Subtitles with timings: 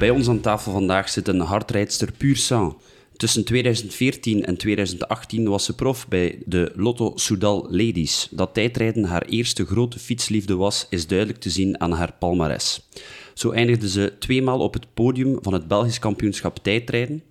[0.00, 2.76] Bij ons aan tafel vandaag zit een hardrijdster puur sang.
[3.16, 8.28] Tussen 2014 en 2018 was ze prof bij de Lotto Soudal Ladies.
[8.30, 12.88] Dat tijdrijden haar eerste grote fietsliefde was, is duidelijk te zien aan haar palmares.
[13.34, 17.22] Zo eindigde ze tweemaal op het podium van het Belgisch kampioenschap tijdrijden.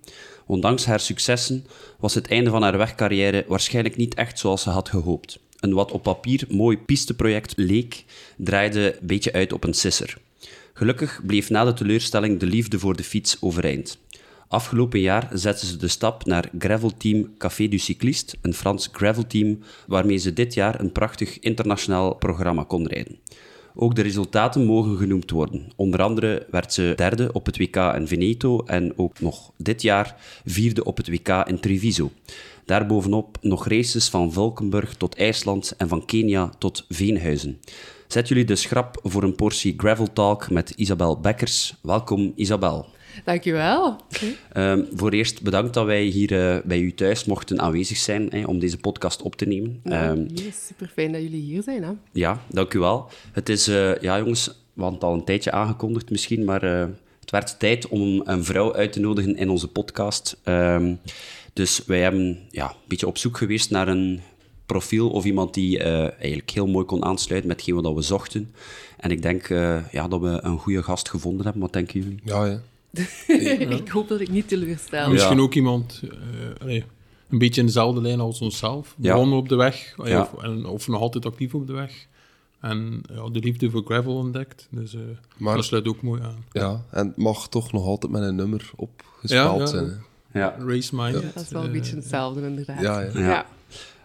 [0.46, 1.66] Ondanks haar successen
[1.98, 5.38] was het einde van haar wegcarrière waarschijnlijk niet echt zoals ze had gehoopt.
[5.60, 8.04] Een wat op papier mooi pisteproject leek,
[8.36, 10.16] draaide een beetje uit op een sisser.
[10.80, 13.98] Gelukkig bleef na de teleurstelling de liefde voor de fiets overeind.
[14.48, 20.16] Afgelopen jaar zette ze de stap naar gravelteam Café du Cycliste, een Frans gravelteam waarmee
[20.16, 23.18] ze dit jaar een prachtig internationaal programma kon rijden.
[23.74, 25.72] Ook de resultaten mogen genoemd worden.
[25.76, 30.16] Onder andere werd ze derde op het WK in Veneto en ook nog dit jaar
[30.44, 32.10] vierde op het WK in Treviso.
[32.64, 37.60] Daarbovenop nog races van Valkenburg tot IJsland en van Kenia tot Veenhuizen.
[38.10, 41.74] Zet jullie de schrap voor een portie Gravel Talk met Isabel Bekkers.
[41.82, 42.86] Welkom, Isabel.
[43.24, 43.96] Dankjewel.
[44.56, 48.44] Um, voor eerst bedankt dat wij hier uh, bij u thuis mochten aanwezig zijn hè,
[48.44, 49.80] om deze podcast op te nemen.
[49.84, 50.28] Ja, um,
[50.68, 51.82] super fijn dat jullie hier zijn.
[51.82, 51.90] Hè?
[52.12, 53.10] Ja, dank u wel.
[53.32, 56.86] Het is, uh, ja jongens, we hadden het al een tijdje aangekondigd misschien, maar uh,
[57.20, 60.40] het werd tijd om een vrouw uit te nodigen in onze podcast.
[60.44, 61.00] Um,
[61.52, 64.20] dus wij hebben ja, een beetje op zoek geweest naar een
[64.72, 68.54] profiel of iemand die eigenlijk heel mooi kon aansluiten met hetgeen wat we zochten.
[68.96, 69.48] En ik denk
[69.90, 71.62] ja, dat we een goede gast gevonden hebben.
[71.62, 72.20] Wat denken jullie?
[72.24, 72.60] Ja, ja.
[73.78, 74.98] ik hoop dat ik niet teleurstel.
[74.98, 75.08] Ja.
[75.08, 76.10] Misschien ook iemand uh,
[76.60, 76.84] allee,
[77.28, 78.94] een beetje in dezelfde lijn als onszelf.
[78.96, 80.20] Begonnen op de weg, ja.
[80.20, 82.06] of, en, of nog altijd actief op de weg.
[82.60, 84.68] En ja, de liefde voor gravel ontdekt.
[84.70, 85.00] Dus uh,
[85.36, 86.44] maar, dat sluit ook mooi aan.
[86.52, 90.02] Ja, en het mag toch nog altijd met een nummer opgespeld zijn.
[90.32, 90.56] Ja.
[90.66, 91.34] Race Mind.
[91.34, 92.80] dat is wel een beetje hetzelfde, inderdaad.
[92.80, 93.46] Ja, ja.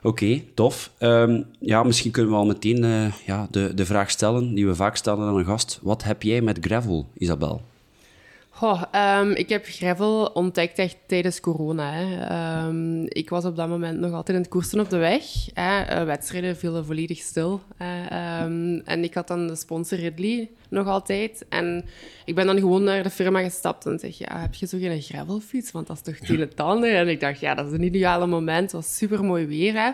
[0.06, 0.92] Oké, tof.
[1.00, 4.76] Um, ja, misschien kunnen we al meteen uh, ja, de, de vraag stellen die we
[4.76, 5.80] vaak stellen aan een gast.
[5.82, 7.62] Wat heb jij met gravel, Isabel?
[8.64, 11.92] Um, ik heb gravel ontdekt echt tijdens corona.
[11.92, 12.66] Hè.
[12.68, 15.24] Um, ik was op dat moment nog altijd in het koersen op de weg.
[15.54, 16.00] Hè.
[16.00, 17.62] Uh, wedstrijden vielen volledig stil.
[18.42, 21.46] Um, en ik had dan de sponsor Ridley nog altijd.
[21.50, 21.86] En
[22.26, 25.02] ik ben dan gewoon naar de firma gestapt en zeg, ja, heb je zo geen
[25.02, 25.72] gravelfiets?
[25.72, 26.96] Want dat is toch het ander.
[26.96, 28.72] En ik dacht, ja, dat is een ideale moment.
[28.72, 29.92] Het was super mooi weer, hè.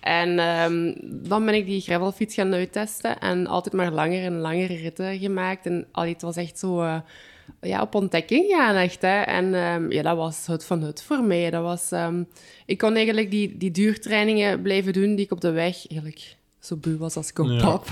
[0.00, 0.94] En um,
[1.28, 5.66] dan ben ik die gravelfiets gaan uittesten en altijd maar langer en langere ritten gemaakt.
[5.66, 6.82] En allee, het was echt zo...
[6.82, 6.98] Uh,
[7.60, 9.02] ja, op ontdekking gaan, echt.
[9.02, 9.20] Hè.
[9.20, 11.50] En um, ja, dat was het van het voor mij.
[11.50, 12.28] Dat was, um,
[12.66, 16.76] ik kon eigenlijk die, die duurtrainingen blijven doen die ik op de weg eigenlijk zo
[16.76, 17.60] buw was als ik op ja.
[17.60, 17.86] pap.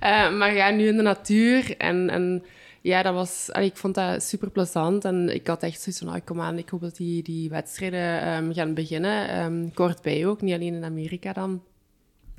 [0.00, 0.28] Ja.
[0.30, 1.76] uh, maar ja, nu in de natuur.
[1.76, 2.44] En, en
[2.80, 5.04] ja, dat was, allee, ik vond dat super plezant.
[5.04, 8.36] En ik had echt zoiets van, oh, kom aan, ik hoop dat die, die wedstrijden
[8.36, 9.70] um, gaan beginnen.
[9.74, 11.62] Kort bij ook, niet alleen in Amerika dan.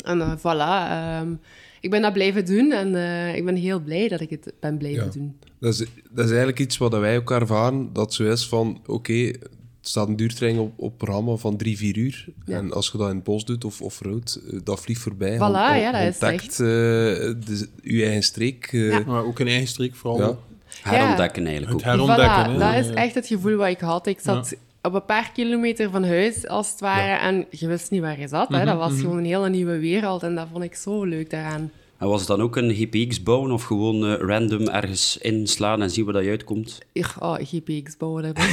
[0.05, 1.39] En uh, voilà.
[1.81, 4.77] Ik ben dat blijven doen en uh, ik ben heel blij dat ik het ben
[4.77, 5.11] blijven ja.
[5.11, 5.37] doen.
[5.59, 5.77] Dat is,
[6.11, 9.93] dat is eigenlijk iets wat wij ook ervaren, dat zo is van, oké, okay, er
[9.93, 12.25] staat een duurtraining op, op programma van drie, vier uur.
[12.45, 12.57] Ja.
[12.57, 15.35] En als je dat in het bos doet of off-road, dat vliegt voorbij.
[15.35, 16.59] Voilà, on, on, ja, dat ontdekt, is echt.
[16.59, 18.71] Uh, de, je eigen streek.
[18.71, 19.03] Uh, ja.
[19.05, 20.19] Maar ook een eigen streek vooral.
[20.19, 20.37] Ja.
[20.81, 21.83] Herontdekken eigenlijk ook.
[21.83, 24.07] Het herontdekken, voilà, dat is echt het gevoel wat ik had.
[24.07, 24.55] Ik zat
[24.87, 28.27] op een paar kilometer van huis, als het ware, en je wist niet waar je
[28.27, 28.49] zat.
[28.49, 28.65] Hè.
[28.65, 29.03] Dat was mm -hmm.
[29.03, 31.71] gewoon een hele nieuwe wereld en dat vond ik zo leuk daaraan.
[31.97, 35.89] En was het dan ook een GPX bouwen of gewoon uh, random ergens inslaan en
[35.89, 36.79] zien dat je uitkomt?
[37.19, 38.49] Oh, GPX bouwen, dat ben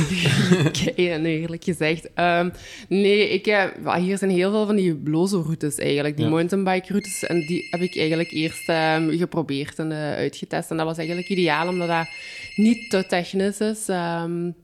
[0.64, 0.92] ik
[1.26, 2.08] eerlijk gezegd.
[2.14, 2.52] Um,
[2.88, 6.30] nee, ik, uh, hier zijn heel veel van die blozo-routes eigenlijk, die ja.
[6.30, 7.24] mountainbike-routes.
[7.24, 10.70] En die heb ik eigenlijk eerst um, geprobeerd en uh, uitgetest.
[10.70, 12.08] En dat was eigenlijk ideaal, omdat dat
[12.56, 13.88] niet te technisch is.
[13.88, 14.54] Um,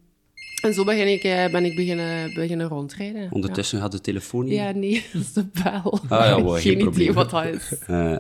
[0.61, 1.23] en zo ben ik,
[1.53, 3.29] ben ik beginnen, beginnen rondrijden.
[3.31, 3.83] Ondertussen ja.
[3.83, 4.55] had de telefoon niet?
[4.55, 6.01] Ja, nee, dat is de bel.
[6.09, 7.73] Ah, ja, geen, geen idee wat dat is.
[7.91, 8.17] Uh,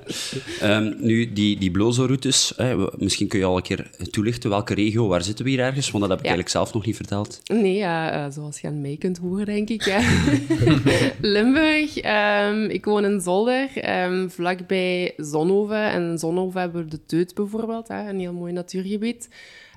[0.76, 2.54] um, nu, die, die Blozo-routes,
[2.96, 4.50] misschien kun je al een keer toelichten.
[4.50, 5.90] Welke regio, waar zitten we hier ergens?
[5.90, 6.30] Want dat heb ik ja.
[6.30, 7.40] eigenlijk zelf nog niet verteld.
[7.44, 10.02] Nee, ja, uh, zoals je aan mij kunt horen, denk ik.
[11.20, 12.04] Limburg.
[12.04, 13.68] Um, ik woon in Zolder,
[14.04, 15.90] um, vlakbij Zonhoven.
[15.90, 19.28] En in Zonhoven hebben we de Teut bijvoorbeeld, hè, een heel mooi natuurgebied.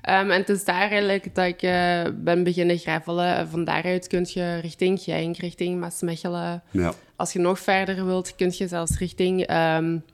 [0.08, 3.48] Um, en het is daar eigenlijk dat ik uh, ben beginnen gravelen.
[3.48, 6.62] Van daaruit kun je richting Genk, richting Maasmechelen.
[6.70, 6.92] Ja.
[7.16, 10.04] Als je nog verder wilt, kun je zelfs richting um,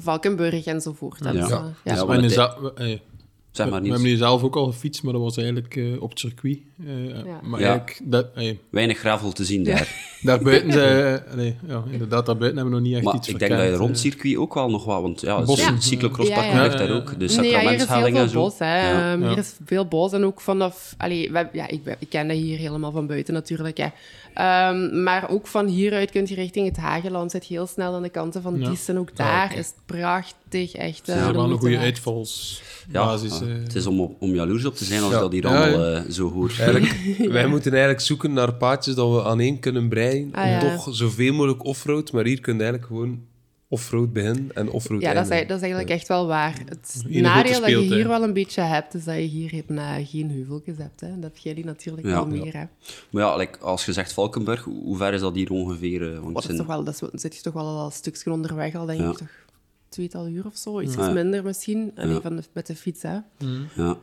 [0.00, 1.24] Valkenburg enzovoort.
[1.24, 1.32] Ja.
[1.32, 1.74] Dus, ja.
[1.84, 1.94] ja.
[1.94, 3.00] ja het,
[3.52, 3.88] Zeg maar niet.
[3.88, 6.58] We hebben hier zelf ook al gefietst, maar dat was eigenlijk uh, op het circuit.
[6.86, 7.40] Uh, ja.
[7.42, 7.66] Maar ja.
[7.66, 8.00] eigenlijk...
[8.04, 8.26] Dat,
[8.70, 9.88] Weinig gravel te zien daar.
[10.22, 13.58] Daarbuiten, ze, nee, ja, inderdaad, daarbuiten hebben we nog niet echt maar iets ik verkend,
[13.58, 15.02] denk dat je rond circuit ook wel nog wat...
[15.02, 15.44] Want ja,
[15.78, 16.62] cyclocrosspark ja, ja.
[16.62, 17.18] ligt daar ook.
[17.18, 18.42] De nee, ja, hier is heel veel zo.
[18.42, 18.58] bos.
[18.58, 19.12] Hè.
[19.12, 20.94] Um, hier is veel bos en ook vanaf...
[20.96, 23.76] Allee, we, ja, ik, ik ken dat hier helemaal van buiten natuurlijk.
[23.76, 23.86] Hè.
[24.38, 27.30] Um, maar ook van hieruit kun je richting het Hageland.
[27.30, 28.98] Zit heel snel aan de kanten van Diesen.
[28.98, 29.58] Ook daar ah, okay.
[29.58, 31.06] is het pracht, prachtig, echt.
[31.06, 33.38] Ja, wel een goede uitvalsbasis.
[33.38, 35.20] Ja, het is om, om jaloers op te zijn als ja.
[35.20, 36.56] dat hier allemaal zo hoort.
[37.38, 40.32] wij moeten eigenlijk zoeken naar paadjes dat we aan één kunnen breien.
[40.32, 43.20] Ah, om toch zoveel mogelijk offroad, maar hier kun je eigenlijk gewoon
[43.72, 46.58] offroad begin en offroad Ja, dat is, dat is, eigenlijk echt wel waar.
[46.66, 50.30] Het nadeel dat je hier wel een beetje hebt, is dat je hier uh, geen
[50.30, 51.00] heuveltjes hebt.
[51.00, 51.08] Hè.
[51.08, 52.52] Dat heb jij natuurlijk wel meer.
[52.52, 52.64] Hè.
[53.10, 56.12] Maar ja, like, als je zegt Valkenburg, hoe ver is dat hier ongeveer?
[56.12, 58.32] Uh, want dat is toch wel, dat is, zit je toch wel al een stukje
[58.32, 59.28] onderweg al, denk ik toch?
[59.88, 61.92] Tweetal uur of zo, iets minder misschien.
[62.22, 63.18] Van de, met de fiets, hè.
[63.38, 63.68] Mm.
[63.76, 63.96] Ja.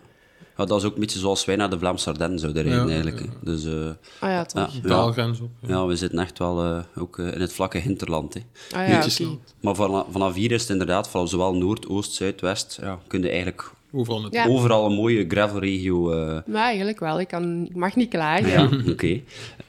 [0.59, 3.25] Ja, dat is ook een beetje zoals wij naar de Vlaamse Ardennen zouden rijden, eigenlijk.
[3.41, 3.89] Dus, uh,
[4.19, 4.73] ah ja, toch.
[4.83, 5.49] Ja, op.
[5.61, 5.85] Ja.
[5.85, 8.33] we zitten echt wel uh, ook uh, in het vlakke hinterland.
[8.33, 8.39] Hè.
[8.71, 9.39] Ah, ja, okay.
[9.61, 13.21] Maar vanaf, vanaf hier is het inderdaad, vanaf zowel Noord, Oost, Zuid, West, ja, kun
[13.21, 14.47] je eigenlijk Overal, ja.
[14.47, 16.11] Overal een mooie gravelregio.
[16.11, 16.39] Uh...
[16.45, 17.19] Ja, eigenlijk wel.
[17.19, 18.49] Ik, kan, ik mag niet klagen.
[18.49, 18.89] Ja, oké.
[18.89, 19.23] Okay.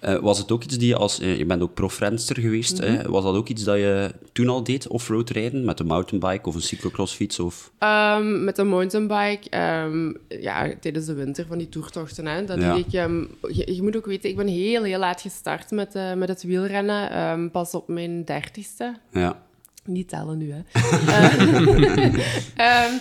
[0.04, 1.20] Uh, was het ook iets die je als...
[1.20, 2.80] Uh, je bent ook profrenster geweest.
[2.80, 3.10] Mm -hmm.
[3.10, 5.64] Was dat ook iets dat je toen al deed, offroad rijden?
[5.64, 7.38] Met een mountainbike of een cyclocrossfiets?
[7.38, 7.72] Of...
[7.78, 12.26] Um, met een mountainbike, um, ja, tijdens de winter van die toertochten.
[12.26, 12.74] Hè, dat ja.
[12.74, 16.28] ik, um, je, je, moet ook weten, ik ben heel, heel laat gestart met, met
[16.28, 17.50] het wielrennen.
[17.50, 18.94] pas op mijn dertigste.
[19.12, 19.42] Ja.
[19.90, 20.58] Niet tellen nu, hè.
[22.86, 23.00] um,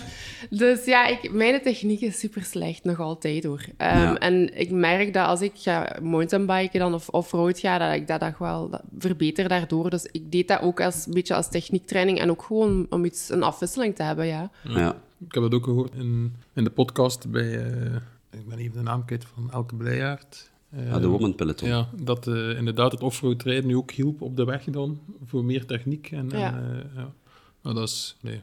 [0.58, 3.64] dus ja, ik, mijn techniek is super slecht, nog altijd hoor.
[3.68, 4.18] Um, ja.
[4.18, 8.20] En ik merk dat als ik ga mountainbiken dan of off-road ga, dat ik dat,
[8.20, 9.90] dat wel dat verbeter daardoor.
[9.90, 13.30] Dus ik deed dat ook als, een beetje als techniektraining en ook gewoon om iets,
[13.30, 14.50] een afwisseling te hebben, ja.
[14.62, 14.96] ja.
[15.26, 17.94] Ik heb het ook gehoord in, in de podcast bij, uh,
[18.30, 20.49] ik ben even de naam kwijt, van Elke Blijaard.
[20.76, 21.68] Uh, ah, de Woman Peloton.
[21.68, 25.44] Ja, dat uh, inderdaad het offroad rijden nu ook hielp op de weg dan, voor
[25.44, 26.10] meer techniek.
[26.10, 26.54] En, ja.
[26.54, 27.12] En, uh, ja.
[27.62, 28.40] Maar dat is, nee,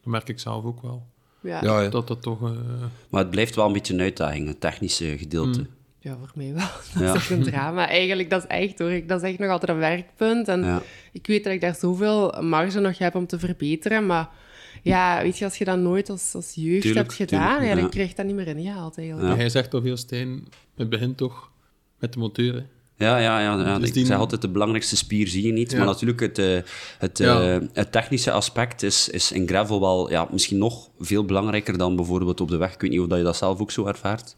[0.00, 1.06] dat merk ik zelf ook wel.
[1.40, 1.62] Ja.
[1.62, 1.88] ja, ja.
[1.88, 2.40] Dat dat toch...
[3.10, 5.58] Maar het blijft wel een beetje een uitdaging, het technische gedeelte.
[5.58, 5.66] Mm.
[5.98, 6.66] Ja, voor mij wel.
[7.06, 7.88] Dat is echt een drama.
[7.88, 9.06] Eigenlijk, dat is echt hoor.
[9.06, 10.48] Dat is echt nog altijd een werkpunt.
[10.48, 10.82] En
[11.12, 14.28] ik weet dat ik daar zoveel marge nog heb om te verbeteren, maar
[14.82, 17.80] ja, weet je, als je dat nooit als, als jeugd tuurlijk, hebt gedaan, tuurlijk, ja,
[17.80, 19.28] dan krijg je dat niet meer ingehaald eigenlijk.
[19.28, 19.36] Ja.
[19.36, 21.50] Hij zegt toch veel, Stijn, het begint toch
[22.04, 22.62] met de monteur, hè?
[22.96, 23.78] Ja, ja, ja, ja.
[23.78, 25.70] Dus ik zeg altijd, de belangrijkste spier zie je niet.
[25.70, 25.76] Ja.
[25.76, 26.58] Maar natuurlijk, het, uh,
[26.98, 31.78] het, uh, het technische aspect is, is in gravel wel ja, misschien nog veel belangrijker
[31.78, 32.74] dan bijvoorbeeld op de weg.
[32.74, 34.36] Ik weet niet of je dat zelf ook zo ervaart.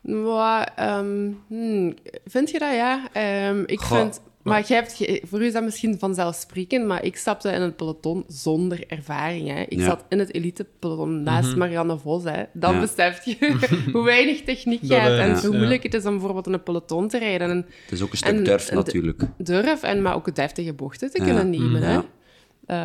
[0.00, 1.94] Maar, um, hmm,
[2.24, 3.08] vind je dat, ja?
[3.48, 3.98] Um, ik Goh.
[3.98, 4.20] vind...
[4.42, 8.24] Maar jij hebt, voor u is dat misschien vanzelfsprekend, maar ik stapte in het peloton
[8.28, 9.48] zonder ervaring.
[9.48, 9.60] Hè.
[9.60, 9.84] Ik ja.
[9.84, 11.58] zat in het elite-peloton naast mm -hmm.
[11.58, 12.24] Marianne Vos.
[12.24, 12.42] Hè.
[12.52, 12.80] Dan ja.
[12.80, 13.56] besef je
[13.92, 17.08] hoe weinig techniek je hebt en hoe moeilijk het is om bijvoorbeeld in een peloton
[17.08, 17.50] te rijden.
[17.50, 19.22] En, het is ook een stuk en, durf, natuurlijk.
[19.36, 21.80] Durf, en, maar ook deftige bochten te kunnen nemen.
[21.80, 22.00] Mm, hè.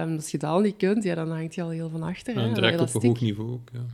[0.01, 2.37] Um, als je dat al niet kunt, ja, dan hangt je al heel van achter.
[2.37, 3.85] En direct op een hoog niveau ook, ja.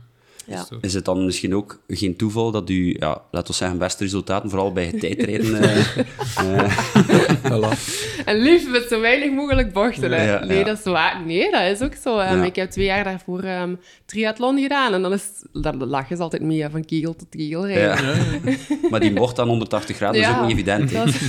[0.46, 0.66] Ja.
[0.80, 4.50] Is het dan misschien ook geen toeval dat u, ja, laten we zeggen, beste resultaten,
[4.50, 5.46] vooral bij het tijdrijden...
[5.60, 5.86] uh,
[7.44, 7.72] uh.
[8.24, 10.10] En liefst met zo weinig mogelijk bochten.
[10.10, 11.22] Ja, nee, dat is waar.
[11.26, 12.20] Nee, dat is ook zo.
[12.20, 16.22] Um, ik heb twee jaar daarvoor um, triathlon gedaan en dan, is, dan lachen ze
[16.22, 18.18] altijd mee, van kegel tot kegel rijden.
[18.90, 20.92] maar die bocht aan 180 graden is ook niet evident.
[20.92, 21.22] Dat is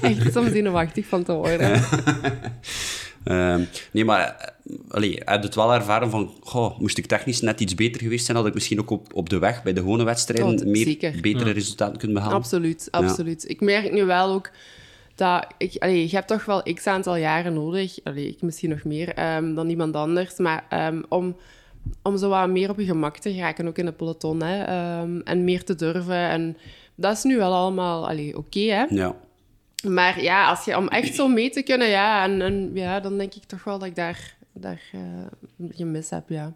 [0.00, 1.82] echt soms zenuwachtig van te worden.
[3.24, 3.56] Uh,
[3.90, 4.54] nee, maar
[4.88, 8.24] allee, heb je het wel ervaren van, goh, moest ik technisch net iets beter geweest
[8.24, 10.84] zijn, had ik misschien ook op, op de weg bij de gewone wedstrijden oh, meer
[10.84, 11.20] zeker.
[11.20, 11.52] betere ja.
[11.52, 12.36] resultaten kunnen behalen?
[12.36, 13.42] Absoluut, absoluut.
[13.42, 13.48] Ja.
[13.48, 14.50] Ik merk nu wel ook
[15.14, 18.84] dat ik, allee, je hebt toch wel x aantal jaren nodig, allee, ik misschien nog
[18.84, 21.36] meer um, dan iemand anders, maar um, om,
[22.02, 25.20] om zo wat meer op je gemak te geraken, ook in de peloton, hè, um,
[25.24, 26.28] en meer te durven.
[26.28, 26.56] En
[26.94, 28.84] dat is nu wel allemaal oké, okay, hè?
[28.88, 29.16] Ja.
[29.84, 33.18] Maar ja, als je, om echt zo mee te kunnen, ja, en, en ja, dan
[33.18, 35.00] denk ik toch wel dat ik daar, daar uh,
[35.58, 36.52] een beetje mis heb, ja.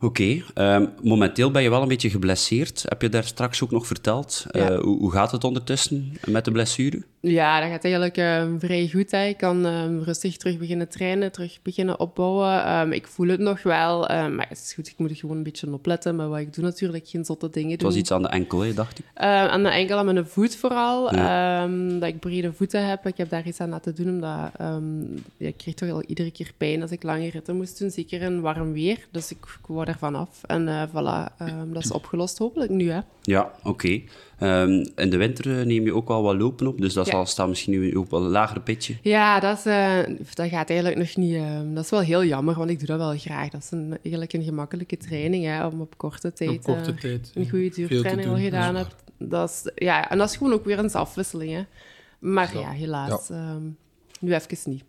[0.00, 0.74] Oké, okay.
[0.74, 2.84] um, momenteel ben je wel een beetje geblesseerd.
[2.88, 4.46] Heb je daar straks ook nog verteld?
[4.50, 4.70] Ja.
[4.70, 7.02] Uh, hoe, hoe, gaat het ondertussen met de blessure?
[7.20, 9.10] Ja, dat gaat eigenlijk uh, vrij goed.
[9.10, 9.24] Hè.
[9.24, 12.78] Ik kan uh, rustig terug beginnen trainen, terug beginnen opbouwen.
[12.80, 15.42] Um, ik voel het nog wel, maar het is goed, ik moet er gewoon een
[15.42, 16.16] beetje op letten.
[16.16, 18.74] Maar wat ik doe natuurlijk, geen zotte dingen Het was iets aan de enkel, hè,
[18.74, 19.04] dacht ik?
[19.14, 21.14] aan de enkel, aan mijn voet vooral.
[21.14, 21.66] Ja.
[21.98, 23.06] Dat ik brede voeten heb.
[23.06, 24.50] Ik heb daar iets aan laten doen, omdat
[25.36, 27.90] ja, ik kreeg toch al iedere keer pijn als ik lange ritten moest doen.
[27.90, 29.06] Zeker in warm weer.
[29.10, 30.42] Dus ik, ik word ervan af.
[30.46, 31.36] En voilà,
[31.72, 33.00] dat is opgelost hopelijk nu, hè.
[33.22, 33.68] Ja, oké.
[33.68, 34.04] Okay.
[34.40, 37.12] Um, in de winter neem je ook wel wat lopen op, dus dat ja.
[37.12, 38.96] zal staan misschien nu ook wel een lager pitje.
[39.02, 39.98] Ja, dat, uh,
[40.34, 41.34] dat gaat eigenlijk nog niet...
[41.34, 43.48] Uh, dat is wel heel jammer, want ik doe dat wel graag.
[43.48, 46.98] Dat is een, eigenlijk een gemakkelijke training, hè, om op korte tijd, op korte uh,
[46.98, 48.94] tijd een goede duurtraining al gedaan hebt.
[49.18, 51.52] Dat is, ja, en dat is gewoon ook weer een afwisseling.
[51.52, 51.62] Hè.
[52.18, 53.54] Maar ja, ja helaas, ja.
[53.54, 53.76] Um,
[54.20, 54.84] nu even niet.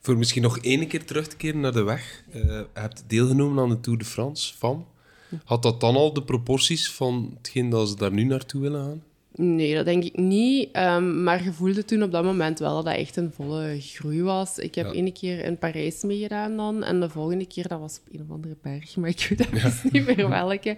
[0.00, 2.24] Voor misschien nog één keer terug te keren naar de weg.
[2.32, 4.86] je hebt deelgenomen aan de Tour de France van...
[5.44, 9.02] Had dat dan al de proporties van hetgeen dat ze daar nu naartoe willen gaan?
[9.36, 10.68] Nee, dat denk ik niet.
[10.76, 14.22] Um, maar je voelde toen op dat moment wel dat dat echt een volle groei
[14.22, 14.58] was.
[14.58, 14.92] Ik heb ja.
[14.92, 16.82] ene keer in Parijs meegedaan dan.
[16.84, 18.96] En de volgende keer, dat was op een of andere berg.
[18.96, 19.72] Maar ik weet ja.
[19.90, 20.76] niet meer welke.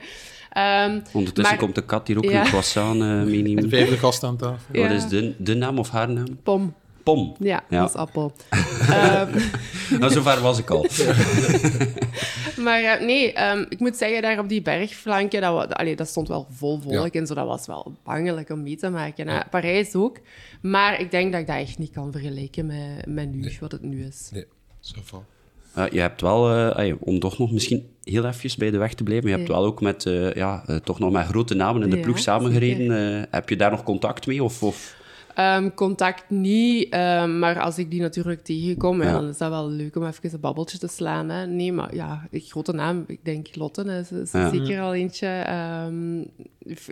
[0.91, 3.63] Um, Ondertussen komt de kat hier ook een croissant uh, meenemen.
[3.63, 4.83] De vijfde gast aan tafel.
[4.83, 6.39] Wat is de, de naam of haar naam?
[6.43, 6.75] Pom.
[7.07, 7.35] Pom.
[7.39, 8.33] Ja, dat is appel.
[8.51, 9.29] um,
[10.01, 10.87] nou, zover was ik al.
[12.65, 16.29] maar uh, nee, um, ik moet zeggen, daar op die bergflankje, dat, allee, dat stond
[16.29, 17.21] wel vol volk ja.
[17.21, 17.35] en zo.
[17.35, 19.27] Dat was wel bangelijk om mee te maken.
[19.27, 19.47] Ja.
[19.51, 20.19] Parijs ook.
[20.63, 23.57] Maar ik denk dat ik dat echt niet kan vergelijken met, met nu, nee.
[23.61, 24.31] wat het nu is.
[24.33, 24.47] Nee,
[24.81, 25.25] zo van.
[25.79, 29.03] Uh, je hebt wel, uh, om toch nog misschien heel even bij de weg te
[29.03, 32.01] blijven, je hebt wel ook met, uh, ja, toch nog met grote namen in de
[32.01, 33.27] ploeg samengereden.
[33.31, 34.43] heb je daar nog contact mee?
[34.43, 35.05] Of, of...
[35.39, 39.13] Um, contact niet, um, maar als ik die natuurlijk tegenkom, ja.
[39.13, 41.29] dan is dat wel leuk om even een babbeltje te slaan.
[41.29, 41.47] Hè.
[41.47, 44.51] Nee, maar ja, een grote naam, ik denk Lotte is, is ja.
[44.51, 45.47] zeker al eentje.
[45.87, 46.27] Um,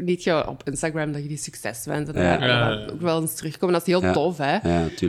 [0.00, 2.86] niet je op Instagram dat je die succes wens en ja.
[2.92, 3.74] ook wel eens terugkomen.
[3.74, 4.56] Dat is heel tof, hè.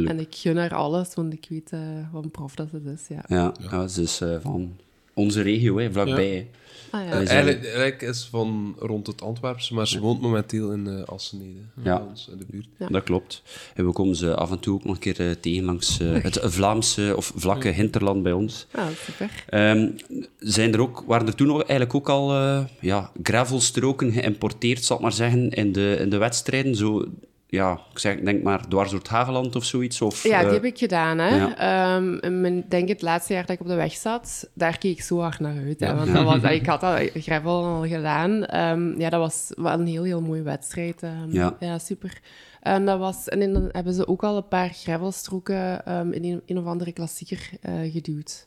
[0.07, 1.79] en ik gun haar alles, want ik weet uh,
[2.11, 3.07] wat een prof dat ze is.
[3.07, 3.53] Ja, ja.
[3.71, 3.87] ja.
[3.87, 4.75] ze is uh, van
[5.13, 6.47] onze regio, hè, vlakbij.
[6.95, 7.11] Ah, ja.
[7.11, 12.05] eigenlijk, eigenlijk, is van rond het Antwerpse, maar ze woont momenteel in uh, Assenede, ja.
[12.09, 12.67] ons, in de buurt.
[12.77, 12.87] Ja.
[12.87, 13.43] Dat klopt.
[13.73, 16.23] En we komen ze af en toe ook nog een keer uh, tegen langs uh,
[16.23, 18.67] het Vlaamse of vlakke hinterland bij ons.
[18.71, 19.45] Ah, super.
[19.49, 19.95] Um,
[20.39, 22.33] zijn er ook, waren er toen nog eigenlijk ook al
[22.79, 26.75] ja, gravelstroken geïmporteerd, zal ik maar zeggen, in de, in de wedstrijden?
[26.75, 27.05] Zo
[27.47, 30.01] ja, ik zeg, denk maar dwars door het Hageland of zoiets?
[30.01, 31.17] Of, ja, die heb ik gedaan.
[31.17, 31.35] Hè.
[31.35, 31.95] Ja.
[31.95, 35.19] Um, denk het laatste jaar dat ik op de weg zat, daar keek ik zo
[35.19, 35.79] hard naar uit.
[35.79, 38.31] Hè, want dat was, ik had dat gravel al gedaan.
[38.55, 41.03] Um, ja, dat was wel een heel, heel mooie wedstrijd.
[41.03, 41.55] Um, ja.
[41.59, 42.19] ja, super.
[42.61, 46.41] En, dat was, en dan hebben ze ook al een paar gravelstroken um, in een,
[46.45, 48.45] een of andere klassieker uh, geduwd.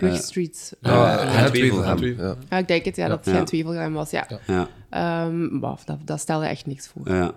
[0.00, 0.76] Uh, Street.
[0.82, 2.04] Uh, uh, het Wevelgem.
[2.04, 2.36] Ja.
[2.48, 2.58] ja.
[2.58, 4.26] ik denk het, ja, dat het geen Wevelgem was, ja.
[4.46, 4.68] ja.
[5.24, 7.14] Um, dat, dat stelde echt niks voor.
[7.14, 7.34] Ja.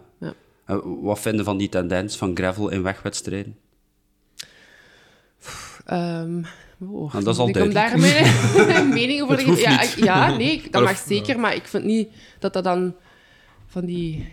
[0.67, 0.82] Ja.
[1.01, 3.58] wat vinden van die tendens van gravel in wegwedstrijden?
[5.91, 6.46] Um,
[6.79, 10.84] oh, dat is al ik kom daar mijn mening over te ja, ja, nee, dat
[10.84, 12.96] mag zeker, maar ik vind niet dat dat dan
[13.74, 14.25] van die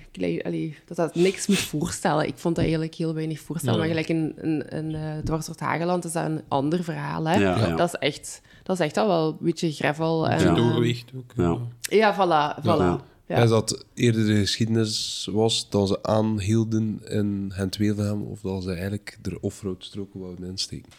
[0.44, 2.26] allee, dat dat niks moet voorstellen.
[2.26, 3.74] Ik vond dat eigenlijk heel weinig voorstellen.
[3.74, 3.80] Ja.
[3.80, 7.28] Maar gelijk in, in, in uh, Dwars door het Hageland is dat een ander verhaal.
[7.28, 7.38] Hè?
[7.38, 7.76] Ja, ja.
[7.76, 10.28] Dat, is echt, dat is echt al wel een beetje gravel.
[10.28, 11.32] En, doorgewicht ook.
[11.36, 12.62] Ja, ja voilà.
[12.64, 13.04] voilà.
[13.36, 13.46] Ja.
[13.46, 19.40] Dat eerder de geschiedenis was dat ze aanhielden in Gent-Wevelgem of dat ze eigenlijk de
[19.40, 20.92] offroad stroken wouden insteken.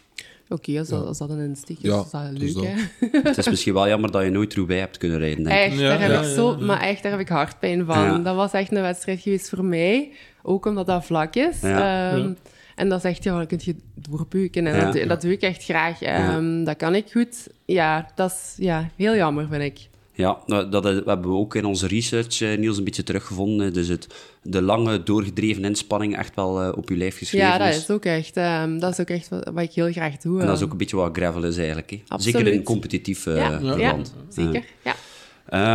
[0.49, 0.95] Oké, okay, als, ja.
[0.95, 2.63] als, dat een insteek is, ja, is dat leuk, dat.
[2.65, 3.19] hè?
[3.29, 5.71] Het is misschien wel jammer dat je nooit Roubaix hebt kunnen rijden, denk ik.
[5.71, 6.57] Echt, daar heb ik zo...
[6.57, 8.23] Maar echt, daar heb ik hartpijn van.
[8.23, 10.11] Dat was echt een wedstrijd geweest voor mij.
[10.43, 11.63] Ook omdat dat vlak is.
[11.63, 12.37] Um,
[12.75, 14.67] en dat is echt, ja, dan kun je doorbeuken.
[14.67, 16.01] En dat, dat, doe ik echt graag.
[16.35, 17.47] Um, dat kan ik goed.
[17.65, 19.89] Ja, dat is ja, heel jammer, vind ik.
[20.21, 23.73] Ja, dat hebben we ook in onze research, uh, Niels, een beetje teruggevonden.
[23.73, 24.07] Dus het,
[24.43, 28.05] de lange, doorgedreven inspanning echt wel uh, op je lijf geschreven Ja, dat is ook
[28.05, 30.39] echt, um, dat is ook echt wat, wat, ik heel graag doe.
[30.39, 31.89] En dat is ook een beetje wat gravel is eigenlijk.
[31.89, 32.19] Hè.
[32.19, 33.59] Zeker in competitief uh, ja.
[33.59, 34.13] verband.
[34.15, 34.95] Ja, zeker, ja.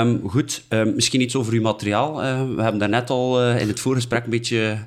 [0.00, 2.16] Um, goed, um, misschien iets over uw materiaal.
[2.56, 4.78] we hebben daarnet al in het voorgesprek een beetje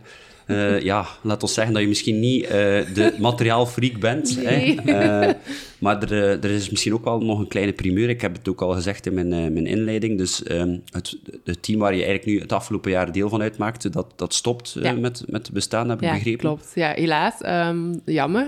[0.49, 4.43] uh, ja, laat ons zeggen dat je misschien niet uh, de materiaalfreak bent.
[4.43, 4.79] Nee.
[4.81, 5.27] Hè?
[5.27, 5.33] Uh,
[5.79, 8.09] maar er, er, is misschien ook wel nog een kleine primeur.
[8.09, 10.17] Ik heb het ook al gezegd in mijn, mijn inleiding.
[10.17, 13.89] Dus um, het, het, team waar je eigenlijk nu het afgelopen jaar deel van uitmaakte,
[13.89, 14.91] dat, dat stopt ja.
[14.93, 16.39] met, met bestaan, heb ik ja, begrepen.
[16.39, 16.71] klopt.
[16.75, 17.33] Ja, helaas.
[17.45, 18.45] Um, jammer.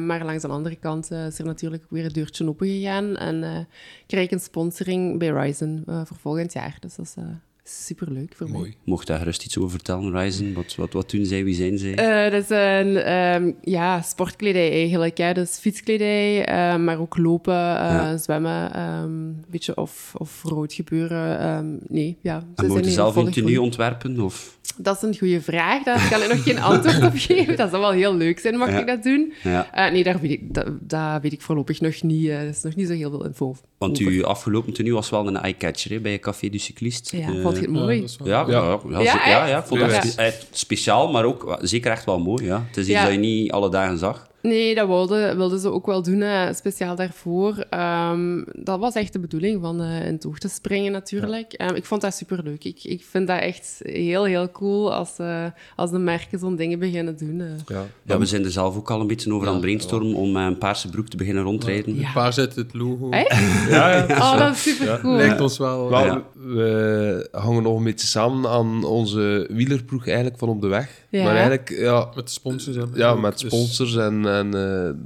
[0.00, 3.16] maar langs de andere kant is er natuurlijk weer een deurtje open gegaan.
[3.16, 3.68] En
[4.06, 6.76] krijg ik een sponsoring bij Ryzen voor volgend jaar.
[6.80, 7.14] Dus dat is
[7.64, 8.62] superleuk voor Mooi.
[8.62, 8.76] mij.
[8.84, 10.54] Mocht daar gerust iets over vertellen, Ryzen?
[10.54, 11.44] Wat, wat, wat doen zij?
[11.44, 11.90] Wie zijn zij?
[12.26, 15.18] Uh, dat is een um, ja, sportkledij eigenlijk.
[15.18, 15.32] Hè.
[15.32, 18.16] Dus fietskledij, uh, maar ook lopen, uh, ja.
[18.16, 21.48] zwemmen, um, een beetje off, off-road gebeuren.
[21.48, 22.44] Um, nee, ja.
[22.54, 24.20] En moet je zelf een tenue ontwerpen?
[24.20, 24.58] Of?
[24.76, 25.82] Dat is een goede vraag.
[25.82, 27.56] Daar kan ik nog geen antwoord op geven.
[27.56, 28.78] Dat zou wel heel leuk zijn, mag ja.
[28.78, 29.32] ik dat doen?
[29.42, 29.90] Ja.
[29.90, 32.28] nee, daar weet ik, dat, dat, weet ik voorlopig nog niet.
[32.28, 35.36] er is nog niet zo heel veel info Want uw afgelopen tenue was wel een
[35.36, 37.16] eye-catcher bij Café du Cycliste.
[37.16, 38.06] Ja, vond je het mooi?
[38.24, 42.18] Ja, ja, ja, ja, ja, ja, ik vond dat speciaal, maar ook zeker echt wel
[42.18, 42.44] mooi.
[42.44, 42.64] Ja.
[42.66, 44.30] Het is iets dat je niet alle dagen zag.
[44.42, 47.66] Nee, dat wilden, wilden ze ook wel doen, hè, speciaal daarvoor.
[47.70, 51.54] Um, dat was echt de bedoeling van uh, in het oog te springen, natuurlijk.
[51.56, 51.68] Ja.
[51.68, 52.64] Um, ik vond dat superleuk.
[52.64, 55.44] Ik, ik vind dat echt heel, heel cool als, uh,
[55.76, 57.40] als de merken zo'n dingen beginnen doen.
[57.40, 57.46] Uh.
[57.66, 57.84] Ja.
[58.02, 60.58] ja, we zijn er zelf ook al een beetje over aan het brainstormen om een
[60.58, 61.98] paarse broek te beginnen rondrijden.
[61.98, 63.10] Een paar zet het logo.
[63.10, 63.68] Echt?
[63.68, 64.16] ja, ja.
[64.16, 65.16] Oh, dat is super cool.
[65.16, 65.90] Lijkt ons wel.
[65.90, 71.01] wel we hangen nog een beetje samen aan onze wielerploeg eigenlijk van op de weg.
[71.12, 72.08] Maar eigenlijk, ja...
[72.14, 72.76] Met sponsors.
[72.94, 74.52] Ja, met sponsors en en uh,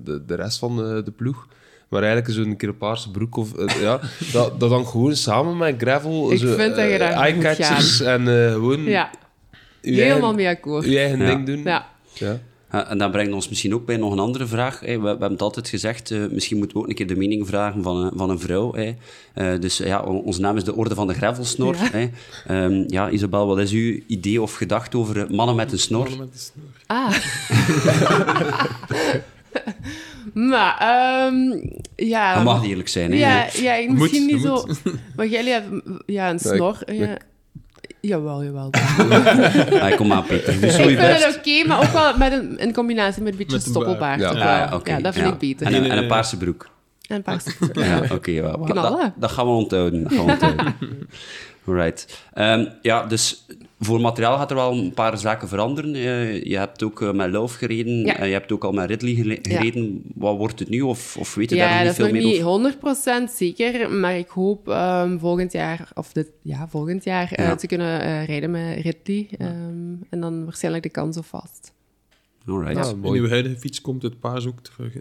[0.04, 1.46] de, de rest van de, de ploeg.
[1.88, 3.58] Maar eigenlijk is een keer een paarse broek of...
[3.58, 4.00] Uh, ja,
[4.32, 6.32] dat, dat dan gewoon samen met gravel...
[6.32, 8.84] Ik zo, vind dat je daar Eye-catchers en uh, gewoon...
[8.84, 9.10] Ja.
[9.80, 10.84] helemaal mee akkoord.
[10.84, 11.26] Je eigen Ja.
[11.26, 11.62] ding doen.
[11.62, 11.86] Ja.
[12.84, 14.80] En dat brengt ons misschien ook bij nog een andere vraag.
[14.80, 14.86] hè.
[14.96, 17.46] We, we hebben het altijd gezegd, eh, misschien moeten we ook een keer de mening
[17.46, 18.74] vragen van een, van een vrouw.
[18.74, 18.94] hè.
[19.34, 21.74] Eh, dus ja, on- onze naam is de Orde van de Gravelsnor.
[21.76, 21.88] Ja.
[21.92, 22.08] hè.
[22.46, 26.00] Ehm, ja, Isabel, wat is uw idee of gedachte over mannen met een snor?
[26.08, 26.64] Mannen met de snor.
[26.86, 27.14] Ah.
[30.50, 31.66] maar, ehm,
[31.96, 32.34] ja...
[32.34, 33.12] Dat mag eerlijk zijn.
[33.12, 33.18] Hè.
[33.18, 34.66] Ja, ja misschien Moet, niet zo...
[35.16, 36.78] Maar jullie hebben ja, een Ja, ik- snor.
[36.86, 37.16] Ja.
[38.06, 38.70] Jawel, jawel.
[39.82, 40.52] Ah, kom aan, Peter.
[40.52, 41.26] Zo ik vind best.
[41.26, 44.20] het oké, maar ook wel met een, in combinatie met een beetje Met een stoppelbaard.
[44.20, 44.34] Ja.
[44.34, 44.42] wel.
[44.42, 44.90] Ah, oké.
[44.90, 45.32] ja, dat vind ja.
[45.32, 45.66] ik beter.
[45.66, 46.68] En een, en een paarse broek.
[47.08, 48.40] En een paar Ja, oké.
[48.42, 48.58] wel.
[48.58, 49.14] dat, Knallen.
[49.16, 50.02] dat gaan we onthouden.
[50.02, 50.74] Dat gaan we onthouden.
[51.64, 52.22] Right.
[52.34, 53.44] Ehm, ja, dus
[53.78, 55.94] voor materiaal gaat er wel een paar zaken veranderen.
[55.94, 58.04] Eh, je hebt ook eh, met Love gereden.
[58.04, 58.16] Ja.
[58.18, 59.38] en je hebt ook al met Ridley Ja.
[59.42, 60.02] gereden.
[60.14, 60.80] Wat wordt het nu?
[60.80, 62.68] Of, of weet je Ja, daar dat nog is niet veel meer over?
[62.70, 67.44] niet 100% zeker, maar ik hoop ehm, volgend jaar, of dit, ja, volgend jaar, eh,
[67.44, 67.54] Ja.
[67.54, 69.26] te kunnen eh, rijden met Ridley.
[69.38, 71.72] ehm, en dan waarschijnlijk de kans op vast.
[72.46, 72.76] Alright.
[72.76, 74.92] Ja, In uw huidige fiets komt het paars ook terug.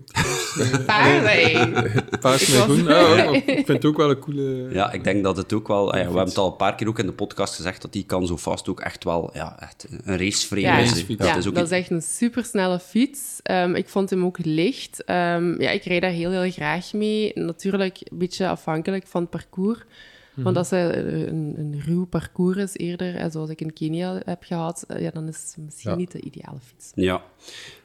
[0.86, 1.74] Paars, hey.
[2.20, 2.84] paars Ik met groen.
[2.84, 4.68] Ja, ik vind het ook wel een coole...
[4.72, 5.92] Ja, ik denk dat het ook wel...
[5.92, 7.94] ah ja, we hebben het al een paar keer ook in de podcast gezegd, dat
[7.94, 11.06] die kan zo vast ook echt wel ja, echt een raceframe Ja, is.
[11.08, 13.40] Ja, het is ook dat is echt een supersnelle fiets.
[13.44, 15.04] Ehm, ik vond hem ook licht.
[15.04, 17.32] Ehm, ja, ik rijd daar heel, heel graag mee.
[17.36, 19.80] Natuurlijk een beetje afhankelijk van het parcours.
[20.36, 24.22] Want als het eh, een, een ruw parcours is eerder, eh, zoals ik in Kenia
[24.26, 25.98] heb gehad, eh, ja, dan is het misschien Ja.
[25.98, 26.92] niet de ideale fiets.
[26.96, 27.22] Ja.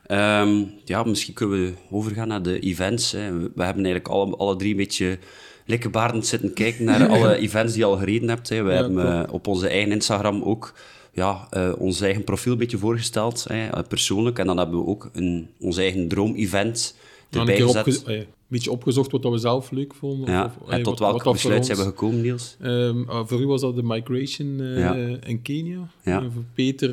[0.06, 3.12] Ehm, ja, misschien kunnen we overgaan naar de events.
[3.12, 3.32] Hè.
[3.32, 5.18] We hebben eigenlijk alle, alle drie een beetje
[5.66, 8.48] likkebaardend zitten kijken naar alle events die je al gereden hebt.
[8.48, 8.62] Hè.
[8.62, 10.74] We Ja, hebben op onze eigen Instagram ook
[11.12, 14.38] ja, ons eigen profiel een beetje voorgesteld, hè, persoonlijk.
[14.38, 16.96] En dan hebben we ook een, ons eigen droom-event
[17.30, 17.86] erbij gezet.
[17.86, 20.30] opge- een beetje opgezocht wat dat we zelf leuk vonden.
[20.30, 21.92] Ja, of, of, en eh, tot wat- welk wat dat besluit voor zijn we ons-
[22.00, 22.56] gekomen, Niels?
[22.60, 24.94] Ehm, ah, voor u was dat de Migration eh, Ja.
[25.26, 25.88] in Kenia.
[26.04, 26.18] Ja.
[26.20, 26.90] Eh, voor Peter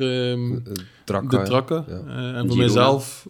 [1.04, 1.42] Drakka, de ja.
[1.44, 1.74] Trakke.
[1.74, 1.92] Ja.
[1.92, 2.46] Eh, en Girona.
[2.46, 3.26] voor mijzelf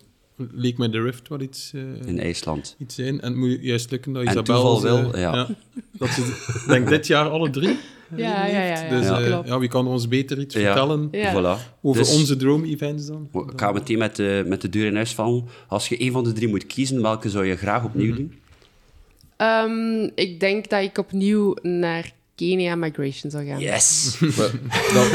[0.54, 2.76] leek mij de Rift wel iets, eh, In IJsland.
[2.78, 3.20] iets zijn.
[3.20, 4.80] En het moet juist lukken dat En Isabel...
[4.80, 5.48] toeval ja.
[5.92, 6.20] dat ze,
[6.62, 7.76] ik denk dit jaar alle drie
[8.16, 8.82] Ja, ja, ja.
[8.82, 9.48] ja, Dus ja, eh, klopt.
[9.48, 10.60] ja, wie kan ons beter iets Ja.
[10.60, 11.32] vertellen Ja.
[11.32, 11.78] Voilà.
[11.82, 13.28] over Dus- onze droom-events dan?
[13.32, 15.44] Ik ga meteen met de, met de deur in huis vallen.
[15.68, 18.32] Als je een van de drie moet kiezen, welke zou je graag opnieuw doen?
[19.36, 23.60] Ehm, ik denk dat ik opnieuw naar Kenia Migration zou gaan.
[23.60, 24.18] Yes!
[24.94, 25.10] Dat,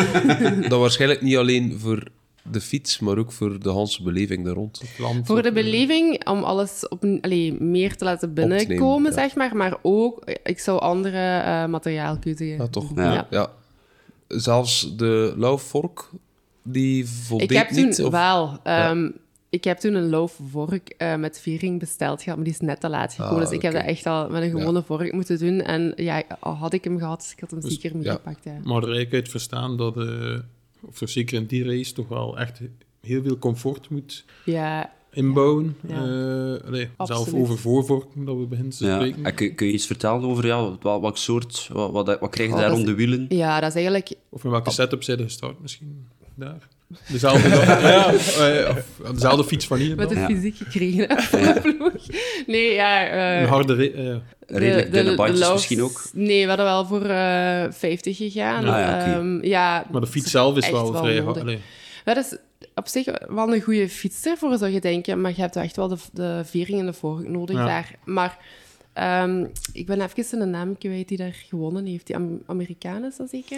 [0.69, 2.03] dat waarschijnlijk niet alleen voor
[2.51, 4.81] de fiets, maar ook voor de hele beleving daar rond.
[4.97, 9.17] Land Voor de eh, beleving, om alles op, allee, meer te laten binnenkomen, ja.
[9.17, 9.55] zeg maar.
[9.55, 12.91] Maar ook, ik zou andere eh materiaalkeuze Ja, toch?
[12.95, 13.27] Ja.
[13.29, 13.51] Ja.
[14.27, 16.09] Zelfs de lauwvork,
[16.63, 18.03] die voldeed Ik heb toen niet.
[18.03, 18.59] of- wel...
[18.63, 19.09] ehm,
[19.49, 22.79] Ik heb toen een loaf vork eh, met viering besteld gehad, maar die is net
[22.79, 23.35] te laat gekomen.
[23.35, 25.61] Ah, dus ik heb dat echt al met een gewone vork moeten doen.
[25.61, 28.43] En ja, al had ik hem gehad, dus ik had hem Dus, zeker meegepakt.
[28.43, 28.51] Ja.
[28.63, 30.35] Maar er eigenlijk uit verstaan dat, eh,
[30.85, 32.59] of zo zeker in die race, toch wel echt
[33.01, 35.77] heel veel comfort moet ja, inbouwen.
[35.87, 35.95] Ja.
[36.71, 38.95] Eh, zelf over voorvorken, dat we beginnen te Ja.
[38.95, 39.25] spreken.
[39.25, 42.49] En kun, kun je iets vertellen over ja, wat, welk soort, wat, wat, wat krijg
[42.49, 43.25] je Oh, daar om de wielen?
[43.29, 44.13] ja, dat is eigenlijk...
[44.29, 46.07] Of in welke setup zijn er gestart misschien?
[46.35, 46.67] Daar.
[47.07, 47.49] Dezelfde,
[47.87, 49.95] ja, eh, of dezelfde fiets van hier.
[49.95, 51.93] Met de fysiek gekregen de ploeg.
[52.47, 53.07] Nee, ja...
[53.07, 53.73] eh, Een harde...
[53.75, 54.15] re- eh,
[54.47, 56.01] Redelijk dunne bandjes misschien ook?
[56.13, 58.57] Nee, we hadden wel voor eh 50 gegaan.
[58.65, 59.05] Ah, ja.
[59.15, 61.43] Ehm, ja, maar de fiets zelf is wel vrij hard.
[62.03, 62.37] Dat is
[62.75, 65.21] op zich wel een goede fiets ervoor, zou je denken.
[65.21, 67.65] Maar je hebt echt wel de, de vering en de vork nodig Ja.
[67.65, 67.95] daar.
[68.05, 68.37] Maar
[68.93, 72.07] ehm, ik ben even een naam kwijt die daar gewonnen heeft.
[72.07, 73.57] Die Am- Amerikaan is dat zeker?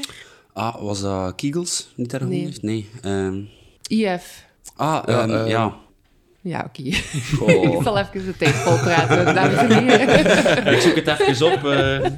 [0.56, 1.94] Ah, was dat Kegels?
[1.96, 2.54] Niet daar Nee.
[2.62, 2.90] Nee.
[3.02, 3.40] Ehm,
[3.88, 4.46] IF.
[4.76, 5.76] ah, Ja, ehm, eh, ja.
[6.42, 6.82] Ja, oké.
[7.78, 10.74] Ik zal even de tijd volpraten, dames en heren.
[10.74, 11.64] Ik zoek het even op.
[11.66, 12.06] eh.
[12.06, 12.12] Eh,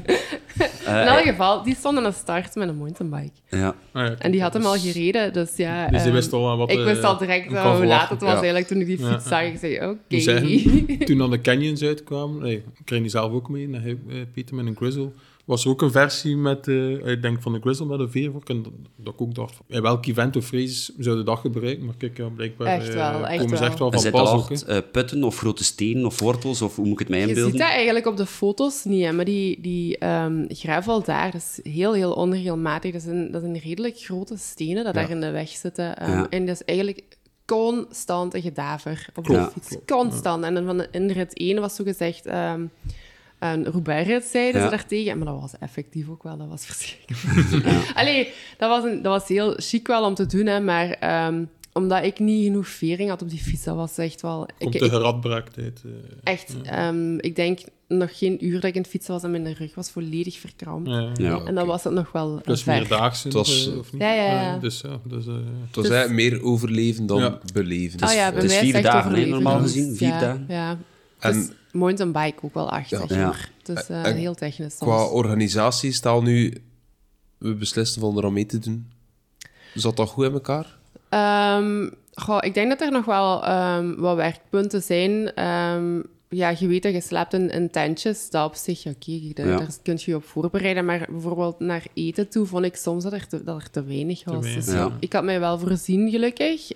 [1.02, 3.32] In elk geval, die stond aan de start met een mountainbike.
[3.50, 3.76] ja.
[3.92, 5.84] Ah, ja, En die had hem al gereden, dus ja...
[5.88, 6.72] Dus die ehm, wist al wat...
[6.72, 8.36] ik eh, wist al direct eh, hoe laat het was Ja.
[8.36, 9.20] eigenlijk toen ik die fiets ja.
[9.30, 9.42] zag.
[9.44, 10.20] Ik zei, oké.
[10.20, 13.98] Zeggen, toen dan de Canyons uitkwamen, nee, ik kreeg die zelf ook mee, naar hij-
[14.10, 15.12] eh, Peter met een Grizzle,
[15.48, 18.50] was er ook een versie met, eh, ik denk van de Grizzle met een veervork.
[18.50, 21.40] En dat, dat ik ook dacht, van, in welk event of race zou je dat
[21.40, 21.86] gebruiken?
[21.86, 23.70] Maar kijk, ja, blijkbaar Echt eh, wel, echt komen ze wel.
[23.70, 24.50] echt wel En van pas ook.
[24.52, 26.62] eh, putten of grote stenen of wortels?
[26.62, 27.52] Of hoe moet ik het mij Je inbeelden?
[27.52, 31.42] ziet dat eigenlijk op de foto's niet, hè, maar die, die ehm, gravel daar, dat
[31.42, 32.92] is heel, heel onregelmatig.
[32.94, 35.98] Dat zijn, dat zijn redelijk grote stenen dat daar in de weg zitten.
[35.98, 36.30] Ehm, Ja.
[36.30, 37.04] En dat is eigenlijk
[37.46, 39.78] constant een gedaver op de fiets.
[39.86, 40.44] Constant.
[40.44, 42.26] En dan van de, in rit 1 was zo gezegd...
[42.26, 42.62] ehm
[43.40, 44.70] een Roubaix-rit zeiden Ja.
[44.70, 45.18] ze daartegen.
[45.18, 47.92] Maar dat was effectief ook wel, dat was verschrikkelijk.
[47.96, 50.90] Allee, dat was, een, dat was heel chic wel om te doen, hè, maar...
[50.90, 53.64] ehm, omdat ik niet genoeg vering had op die fiets.
[53.64, 54.48] Dat was echt wel...
[54.60, 55.82] Komt ik, de geradbraaktheid.
[55.86, 55.92] eh,
[56.34, 59.54] echt, ehm, ik denk nog geen uur dat ik in het fietsen was en mijn
[59.54, 60.90] rug was volledig verkrampt.
[60.90, 61.10] ja.
[61.14, 61.42] Ja.
[61.46, 62.74] En dan was het nog wel Plus ver.
[62.74, 64.02] meerdaagse, Het was- of niet?
[64.02, 64.58] Ja, ja, ja.
[64.58, 67.40] dus ja, dus, eh, Het was Dus- eigenlijk meer overleven dan Ja.
[67.54, 68.00] beleven.
[68.00, 69.30] Ah ja, bij het is mij vier dagen, overleven.
[69.30, 70.46] normaal Dus gezien, vier ja, dagen.
[70.48, 70.78] Ja.
[71.20, 73.00] En- Dus mountainbike ook wel acht, Ja.
[73.00, 73.26] zeg Ja.
[73.26, 73.52] maar.
[73.64, 74.92] Dus eh, En- heel technisch soms.
[74.92, 76.54] Qua organisatie, stel nu,
[77.38, 78.92] we beslissen van er mee te doen.
[79.74, 80.76] Zat dat goed in elkaar?
[81.10, 85.34] Ehm, goh, ik denk dat er nog wel ehm, wat werkpunten zijn.
[85.34, 88.30] Ehm, ja, je weet dat je slaapt in, in tentjes.
[88.30, 89.58] Dat op zich, oké, daar, Ja.
[89.58, 90.86] daar kun je je op voorbereiden.
[90.86, 94.24] Maar bijvoorbeeld naar eten toe vond ik soms dat er te, dat er te weinig
[94.24, 94.40] was.
[94.44, 94.66] weinig.
[94.66, 94.92] Dus Ja.
[95.00, 96.72] Ik had mij wel voorzien, gelukkig.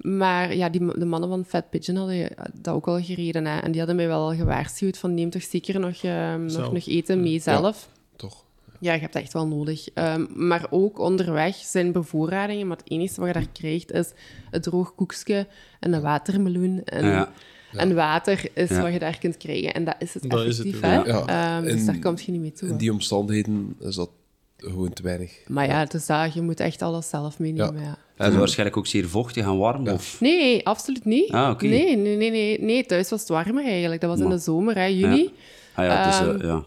[0.00, 2.28] Maar ja, die, de mannen van Fat Pigeon hadden
[2.60, 3.44] dat ook al gereden.
[3.46, 3.58] Hè?
[3.58, 7.20] En die hadden mij wel gewaarschuwd van neem toch zeker nog, ehm, nog, nog eten
[7.22, 7.88] mee zelf.
[8.16, 8.44] Toch?
[8.80, 9.88] Ja, je hebt dat echt wel nodig.
[9.94, 14.12] Ehm, maar ook onderweg zijn bevoorradingen, maar het enige wat je daar krijgt is
[14.50, 15.46] het droog koekje
[15.80, 16.82] en een watermeloen.
[16.84, 17.32] En, Ja.
[17.72, 18.82] en water is Ja.
[18.82, 19.74] wat je daar kunt krijgen.
[19.74, 21.12] En dat is het Dat is effectief, het hè.
[21.12, 21.56] ja.
[21.56, 22.68] Ehm, dus En daar kom je niet mee toe.
[22.68, 24.10] In die omstandigheden is dat
[24.56, 25.40] gewoon te weinig.
[25.46, 27.98] Maar ja, dus dat, je moet echt alles zelf meenemen, ja.
[28.16, 29.88] Het is waarschijnlijk ook zeer vochtig en warm.
[29.88, 30.20] Of...
[30.20, 31.30] Nee, absoluut niet.
[31.30, 31.66] Ah, oké.
[31.66, 34.00] nee, nee, nee, nee, nee, thuis was het warmer eigenlijk.
[34.00, 35.32] Dat was in de zomer, hè, juni.
[35.74, 36.64] Ah ja, dus, ja.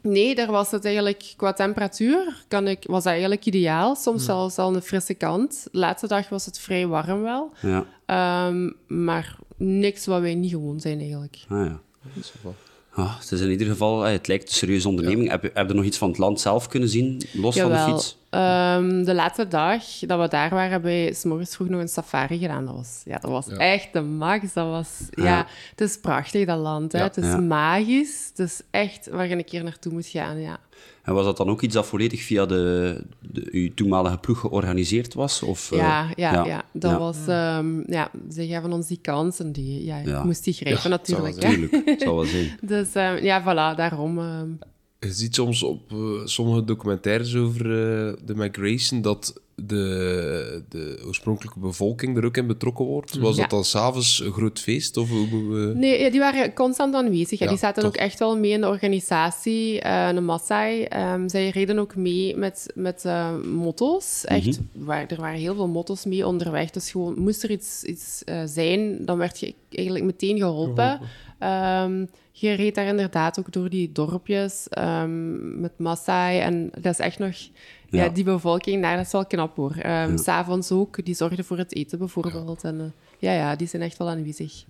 [0.00, 3.94] Nee, daar was het eigenlijk qua temperatuur kan ik, was dat eigenlijk ideaal.
[3.94, 5.68] Soms zelfs al een frisse kant.
[5.72, 7.52] De laatste dag was het vrij warm wel.
[7.60, 7.86] ja.
[8.06, 11.36] Ehm, maar niks wat wij niet gewoon zijn eigenlijk.
[11.48, 11.80] Ah, ja.
[12.96, 15.30] Ah, het is in ieder geval, eh, het lijkt een serieuze onderneming.
[15.30, 17.78] Heb, je, heb je nog iets van het land zelf kunnen zien, los van de
[17.78, 18.16] fiets?
[18.36, 21.88] Ehm, de laatste dag dat we daar waren, hebben wij 's morgens vroeg nog een
[21.88, 22.64] safari gedaan.
[22.64, 24.52] Dat was, ja, dat was echt de max.
[24.52, 25.24] Dat was, ja.
[25.24, 25.46] Ja.
[25.70, 26.92] Het is prachtig, dat land.
[26.92, 26.98] Hè.
[26.98, 27.04] Ja.
[27.04, 28.28] Het is magisch.
[28.28, 30.58] Het is echt waar je een keer naartoe moet gaan, ja.
[31.02, 35.14] En was dat dan ook iets dat volledig via de, de, uw toenmalige ploeg georganiseerd
[35.14, 35.42] was?
[35.42, 36.64] Of, eh, Ja, ja, ja.
[36.72, 37.16] Dat was...
[37.26, 41.34] ehm, ja, ze gaven ons die kans en die, ja, moest die grijpen natuurlijk.
[41.40, 41.58] zou hè.
[41.58, 42.58] Tuurlijk, het zal wel zijn.
[42.72, 44.18] Dus ehm, ja, voilà, daarom...
[45.06, 51.58] Je ziet soms op eh, sommige documentaires over eh, de migration dat de, de oorspronkelijke
[51.58, 53.16] bevolking er ook in betrokken wordt.
[53.18, 53.40] Was Ja.
[53.40, 54.96] dat dan s'avonds een groot feest?
[54.96, 55.72] Of hoe we...
[55.74, 57.38] Nee, ja, die waren constant aanwezig.
[57.38, 57.48] Ja.
[57.48, 57.90] Die zaten toch.
[57.92, 59.80] ook echt wel mee in de organisatie.
[59.80, 64.24] eh de Maasai, ehm, zij reden ook mee met, met eh, motto's.
[64.24, 66.70] Echt, waar, er waren heel veel motto's mee onderweg.
[66.70, 71.00] Dus gewoon, moest er iets, iets eh, zijn, dan werd je eigenlijk meteen geholpen.
[71.38, 76.38] Ehm, je reed daar inderdaad ook door die dorpjes ehm, met Maasai.
[76.40, 77.34] En dat is echt nog...
[77.90, 78.08] Ja, Ja.
[78.08, 79.74] die bevolking daar, dat is wel knap hoor.
[79.78, 82.64] Ehm, S'avonds ook, die zorgden voor het eten bijvoorbeeld.
[82.64, 82.86] En, eh,
[83.18, 84.64] ja, ja, die zijn echt wel aanwezig.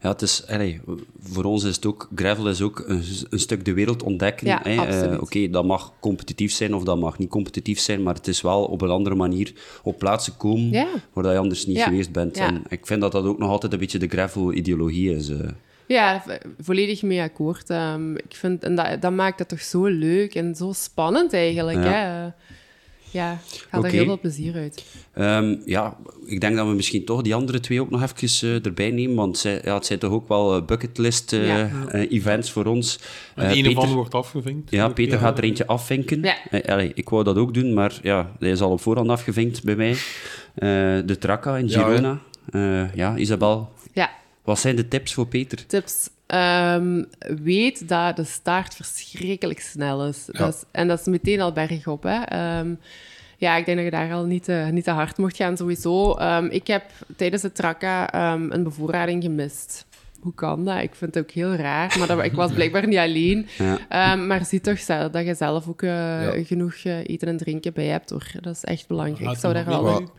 [0.00, 0.80] Ja, het is, allee,
[1.20, 4.46] voor ons is het ook, gravel is ook een, een stuk de wereld ontdekken.
[4.46, 4.64] Ja.
[4.64, 5.20] Eh.
[5.20, 8.64] Oké, dat mag competitief zijn of dat mag niet competitief zijn, maar het is wel
[8.64, 9.52] op een andere manier
[9.82, 10.86] op plaatsen komen Ja.
[11.12, 12.36] waar je anders niet Ja, geweest bent.
[12.36, 12.46] ja.
[12.46, 15.28] En ik vind dat dat ook nog altijd een beetje de gravel-ideologie is.
[15.28, 15.48] eh.
[15.86, 16.22] Ja,
[16.60, 17.70] volledig mee akkoord.
[17.70, 21.78] Ehm, ik vind, en dat, dat maakt het toch zo leuk en zo spannend eigenlijk.
[21.84, 21.90] Ja.
[21.90, 22.24] Hè?
[22.26, 22.32] Eh,
[23.10, 23.88] ja, ik haal Oké.
[23.88, 24.84] er heel veel plezier uit.
[25.12, 25.96] Ehm, ja,
[26.26, 29.16] ik denk dat we misschien toch die andere twee ook nog even eh, erbij nemen,
[29.16, 32.52] want zij, ja, het zijn toch ook wel bucketlist-events Ja.
[32.52, 32.98] voor ons.
[33.34, 34.70] Eh, een Peter- van wordt afgevinkt.
[34.70, 36.22] Ja, Peter gaat er eentje afvinken.
[36.22, 36.36] Ja.
[36.50, 39.62] Eh, allee, ik wou dat ook doen, maar ja, hij is al op voorhand afgevinkt
[39.64, 39.90] bij mij.
[39.92, 39.98] Eh,
[41.06, 41.70] de Tracca in.
[41.70, 42.18] Girona.
[42.52, 43.72] Ja, ja Isabel,
[44.46, 45.66] wat zijn de tips voor Peter?
[45.66, 46.10] tips.
[46.26, 50.24] Ehm, weet dat de start verschrikkelijk snel is.
[50.26, 50.62] Dat is.
[50.70, 52.02] En dat is meteen al bergop.
[52.02, 52.22] Hè?
[52.22, 52.74] Ehm,
[53.36, 56.12] ja, ik denk dat je daar al niet te, niet te hard mocht gaan, sowieso.
[56.14, 56.82] Ehm, ik heb
[57.16, 59.86] tijdens de Tracca ehm, een bevoorrading gemist.
[60.20, 60.82] Hoe kan dat?
[60.82, 63.46] Ik vind het ook heel raar, maar dat, ik was blijkbaar niet alleen.
[63.58, 63.78] Ja.
[63.88, 67.72] Ehm, maar zie toch zelf dat je zelf ook eh, genoeg eh, eten en drinken
[67.72, 68.30] bij hebt, hoor.
[68.40, 69.30] Dat is echt belangrijk.
[69.30, 69.82] Ik zou daar wel...
[69.84, 70.10] wel-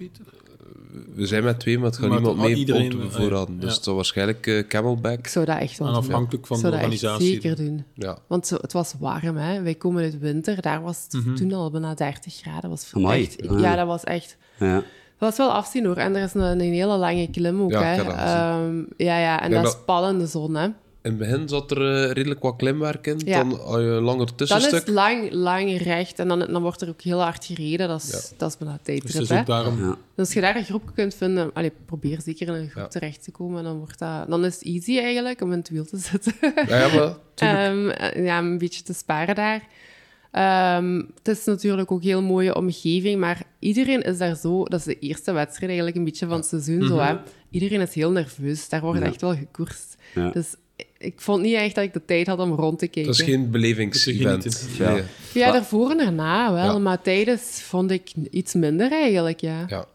[1.16, 3.56] We zijn met twee, maar het gaat Maar niemand mee iedereen, eh, bevoorraden.
[3.56, 3.62] ja.
[3.62, 5.18] Dus het zal waarschijnlijk eh, Camelback.
[5.20, 7.28] Ik zou dat echt wel afhankelijk van de organisatie.
[7.28, 7.84] zeker doen.
[7.94, 8.18] Ja.
[8.28, 9.62] Want zo, het was warm, hè.
[9.62, 10.62] Wij komen uit winter.
[10.62, 12.62] Daar was het toen al bijna 30 graden.
[12.62, 13.24] Dat was Amai.
[13.24, 13.48] echt...
[13.50, 13.60] Ah.
[13.60, 14.38] Ja, dat was echt...
[14.60, 14.74] Ja.
[15.20, 15.96] Dat was wel afzien, hoor.
[15.98, 18.02] En er is een, een hele lange klim ook, Ja, hè.
[18.02, 19.42] Ehm, ja, ja.
[19.42, 20.68] En dat is dat- pal in de zon, hè.
[21.08, 23.22] In het begin zat er eh, redelijk wat klimwerk in.
[23.26, 23.38] Ja.
[23.44, 24.80] Dan had je een langer Dan is tussenstuk.
[24.80, 26.20] het lang, lang recht.
[26.20, 27.88] En dan, dan wordt er ook heel hard gereden.
[27.88, 29.80] Dat is, dat is bijna Dus is ook daarom...
[29.80, 29.88] Ja.
[29.90, 32.88] Dus als je daar een groep kunt vinden, allee, probeer zeker in een groep Ja.
[32.90, 33.58] terecht te komen.
[33.58, 36.34] En dan, wordt dat, dan is het easy eigenlijk om in het wiel te zitten.
[36.42, 39.62] Ja, ja, maar Ehm, eh, ja, een beetje te sparen daar.
[40.32, 44.64] Ehm, het is natuurlijk ook een heel mooie omgeving, maar iedereen is daar zo...
[44.64, 46.88] Dat is de eerste wedstrijd eigenlijk een beetje van het seizoen.
[46.88, 47.16] zo, hè.
[47.50, 48.70] Iedereen is heel nerveus.
[48.70, 49.06] Daar wordt Ja.
[49.06, 49.96] echt wel gekoerst.
[50.16, 50.30] Ja.
[50.30, 50.56] Dus
[50.98, 53.12] ik vond niet echt dat ik de tijd had om rond te kijken.
[53.12, 54.68] dat is geen belevingsevent.
[54.78, 54.94] Ja.
[54.94, 55.04] Nee.
[55.34, 56.78] Ja, Maar- daarvoor en daarna wel, Ja.
[56.78, 59.66] maar tijdens vond ik iets minder eigenlijk, ja.
[59.68, 59.86] Ja.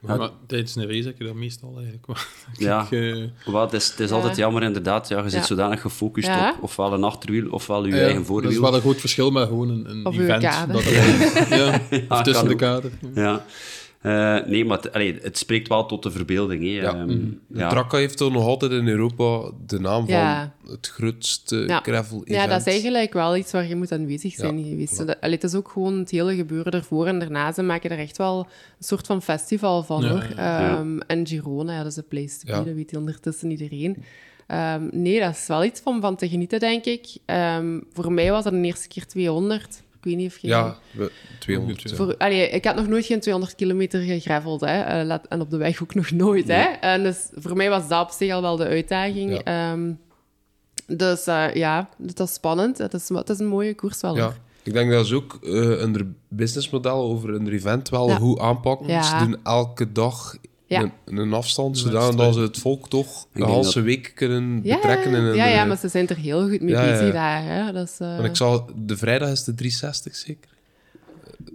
[0.00, 2.16] maar tijdens een race heb je dat meestal eigenlijk wel.
[2.68, 5.08] Ja, uh, het is, het is altijd jammer inderdaad.
[5.08, 8.42] Ja, je zit zodanig gefocust op ofwel een achterwiel ofwel je eigen voorwiel.
[8.44, 10.42] Dat is wel een groot verschil met gewoon een, een event.
[10.72, 10.84] Dat
[11.48, 12.90] ja, of tussen de kader.
[13.14, 13.44] Ja.
[14.02, 16.62] Uh, nee, maar het, allee, het spreekt wel tot de verbeelding.
[16.62, 16.68] Hè.
[16.68, 17.00] Ja.
[17.00, 17.68] Um, ja.
[17.68, 21.80] Traka heeft toch nog altijd in Europa de naam van het grootste ja.
[21.80, 22.36] gravel event.
[22.36, 25.00] Ja, dat is eigenlijk wel iets waar je moet aanwezig zijn geweest.
[25.20, 27.52] Allee, het is ook gewoon het hele gebeuren ervoor en daarna.
[27.52, 28.38] Ze maken er echt wel
[28.78, 30.26] een soort van festival van, hoor.
[30.78, 34.04] Um, en Girona, ja, dat is de place to be, dat weet ondertussen iedereen.
[34.48, 37.06] Um, nee, dat is wel iets van, van te genieten, denk ik.
[37.92, 40.48] voor mij was dat de eerste keer 200 weet niet of je...
[40.48, 40.76] Ja,
[41.38, 41.92] 200.
[41.94, 45.04] Voor, allee, ik had nog nooit geen 200 kilometer gegraveld, hè.
[45.04, 46.62] Uh, en op de weg ook nog nooit, hè.
[46.62, 49.40] En dus voor mij was dat op zich al wel de uitdaging.
[49.44, 49.72] Ja.
[49.72, 49.98] Um,
[50.86, 52.78] dus uh, ja, dat is spannend.
[52.78, 54.34] Het is, het is een mooie koers wel, ja.
[54.62, 58.16] Ik denk dat ze ook uh, een businessmodel over een event wel ja.
[58.16, 58.86] goed aanpakken.
[58.86, 59.02] Ja.
[59.02, 60.92] Ze doen elke dag ja.
[61.04, 65.14] een, een afstand, zodat ze het volk toch de hele week kunnen betrekken.
[65.14, 67.42] In een, ja, ja, maar ze zijn er heel goed mee bezig daar.
[67.44, 67.72] Hè.
[67.72, 68.24] Dat is, uh...
[68.24, 70.50] ik zal, de vrijdag is de 360 zeker.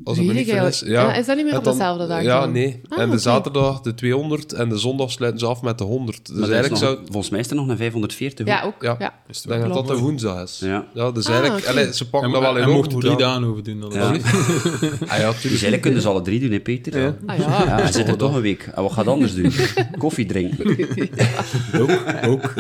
[0.04, 0.80] Als het niet is.
[0.80, 1.14] Ja.
[1.16, 2.24] Is dat niet meer op dezelfde dag?
[2.24, 2.82] Ja, nee.
[2.88, 6.28] Ah, en de zaterdag de 200 en de zondag sluiten ze af met de 100.
[6.28, 6.98] Dus eigenlijk nog, zou...
[7.06, 8.48] Volgens mij is er nog een 540.
[8.48, 8.76] Ja, ook.
[8.80, 8.96] Ja.
[9.00, 9.14] ja.
[9.28, 10.60] Ik denk dat dat de woensdag is.
[10.60, 10.86] Ja.
[10.94, 11.70] ja dus ah, eigenlijk...
[11.70, 11.92] Okay.
[11.92, 12.76] ze pakken dat wel in op.
[12.76, 13.80] mochten drie dagen over doen.
[13.80, 14.10] Dan ja.
[15.12, 17.02] ah, ja, dus eigenlijk kunnen ze alle drie doen, hè, Peter?
[17.02, 17.16] Ja.
[17.26, 17.64] Ah, ja.
[17.66, 18.70] ja we zitten toch een week.
[18.76, 19.52] En wat gaat anders doen?
[19.98, 20.70] Koffie drinken.
[21.82, 21.92] ook,
[22.26, 22.54] ook.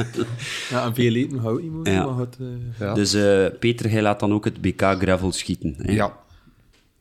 [0.69, 1.63] Ja, en veel eten houdt.
[1.83, 2.27] Ja.
[2.79, 2.93] Uh...
[2.93, 5.75] Dus uh, Peter, hij laat dan ook het BK gravel schieten.
[5.77, 5.91] Hè?
[5.91, 6.13] Ja.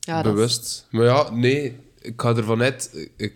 [0.01, 0.87] Ja, bewust.
[0.91, 2.91] Maar ja, nee, ik ga ervan uit.
[3.17, 3.35] Ik,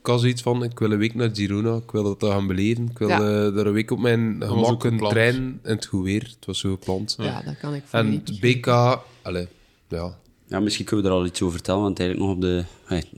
[0.00, 2.88] ik had zoiets van, ik wil een week naar Girona, ik wil dat gaan beleven.
[2.90, 3.20] Ik wil ja.
[3.20, 6.22] uh, er een week op mijn gemak een trein in het goed weer.
[6.22, 7.14] Het was zo gepland.
[7.18, 8.66] Ja, dat kan ik En het BK,
[9.22, 9.46] allez,
[9.88, 10.18] ja.
[10.48, 12.64] Ja, misschien kunnen we er al iets over vertellen, want eigenlijk nog op de...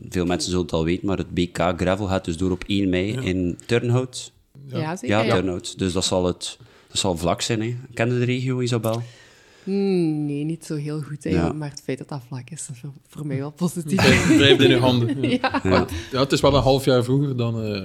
[0.08, 2.88] veel mensen zullen het al weten, maar het BK Gravel gaat dus door op 1
[2.88, 4.32] mei in Turnhout.
[4.66, 5.24] Ja, zeker.
[5.24, 5.78] Ja, Turnhout.
[5.78, 7.62] Dus dat zal, het, dat zal vlak zijn.
[7.62, 7.76] Hè.
[7.94, 9.02] Ken je de regio, Isabel?
[9.68, 11.24] Hmm, nee, niet zo heel goed.
[11.24, 14.36] Hè, Maar het feit dat dat vlak is, is voor, mij wel positief.
[14.36, 15.20] Blijft in je handen.
[15.30, 15.60] Ja.
[15.62, 15.86] Ja.
[16.12, 16.20] ja.
[16.20, 17.64] het is wel een half jaar vroeger dan...
[17.64, 17.82] Uh...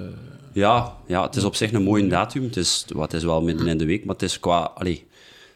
[0.54, 2.44] Ja, ja, het is op zich een mooie datum.
[2.44, 4.72] Het is, wat is wel midden in de week, maar het is qua...
[4.76, 5.06] Allee,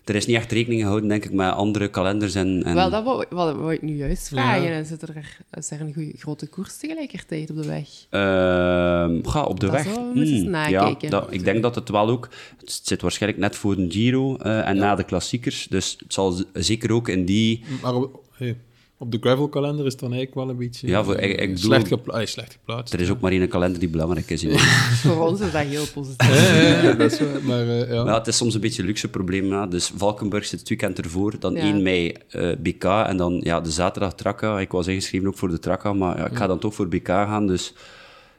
[0.09, 2.35] er is niet echt rekening gehouden, denk ik, met andere kalenders.
[2.35, 2.75] En, en...
[2.75, 4.61] Wel, dat wou, wou, ik nu juist vragen.
[4.61, 4.83] Ja.
[4.83, 7.87] Zit er, is er een goede, grote koers tegelijkertijd op de weg?
[8.11, 9.95] Uh, ga op de dat weg.
[9.95, 12.29] Hmm, ja, dat, ik denk dat het wel ook...
[12.59, 14.81] Het zit waarschijnlijk net voor de Giro uh, en ja.
[14.81, 15.67] na de klassiekers.
[15.69, 17.63] Dus het zal zeker ook in die...
[17.81, 17.93] Maar
[18.31, 18.57] hey,
[18.99, 21.57] op de gravelkalender is het dan eigenlijk wel een beetje ja, voor, ik, ik bedoel,
[21.57, 22.93] slecht, gepla slecht, geplaatst.
[22.93, 24.45] Er is ook maar één kalender die belangrijk is.
[25.03, 26.27] voor ons is dat heel positief.
[26.27, 28.05] ja, ja, dat is waar, maar, uh, ja.
[28.05, 28.17] ja.
[28.17, 29.45] het is soms een beetje een luxe probleem.
[29.45, 29.65] Ja.
[29.65, 33.71] Dus Valkenburg zit het weekend ervoor, dan 1 mei uh, BK en dan ja, de
[33.71, 34.59] zaterdag Traka.
[34.59, 37.07] Ik was ingeschreven ook voor de Traka, maar ja, ik ga dan toch voor BK
[37.07, 37.47] gaan.
[37.47, 37.73] Dus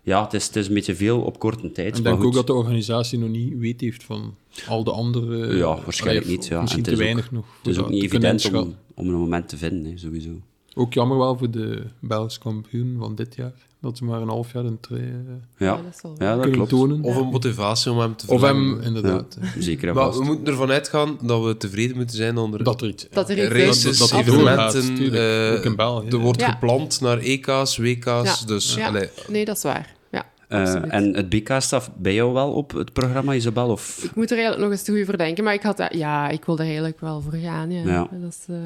[0.02, 1.92] ja, het is, het is een beetje veel op korte tijd.
[1.92, 4.34] En ik denk ook dat de organisatie nog niet weet heeft van
[4.68, 5.56] al de andere...
[5.56, 6.46] Ja, waarschijnlijk niet.
[6.46, 6.60] Ja.
[6.60, 7.46] Misschien te weinig nog.
[7.58, 10.30] Het is ook niet evident om, om een moment te vinden, hè, sowieso.
[10.78, 13.52] Ook jammer wel voor de Belgische kampioen van dit jaar.
[13.80, 15.08] Dat ze maar een half jaar een twee uh,
[15.56, 15.80] ja.
[16.18, 16.68] ja, dat klopt.
[16.68, 17.02] tonen.
[17.02, 19.38] Of een motivatie om hem te Of hem, inderdaad.
[19.40, 22.88] Ja, zeker maar we moeten ervan uitgaan dat we tevreden moeten zijn onder dat er
[22.88, 25.02] iets, dat er races, dat, dat evenementen.
[25.02, 26.08] Uh, ook in België.
[26.08, 28.46] Er wordt gepland naar EK's, WK's.
[28.46, 28.78] Dus,
[29.28, 29.94] Nee, dat is waar.
[30.10, 33.68] Ja, uh, en het BK staat bij jou wel op het programma, Isabel?
[33.68, 34.04] Of?
[34.04, 36.44] Ik moet er eigenlijk nog eens te goed voor denken, maar ik, had, ja, ik
[36.44, 37.70] wil er eigenlijk wel voor gaan.
[37.70, 38.08] Ja.
[38.10, 38.56] Dat is,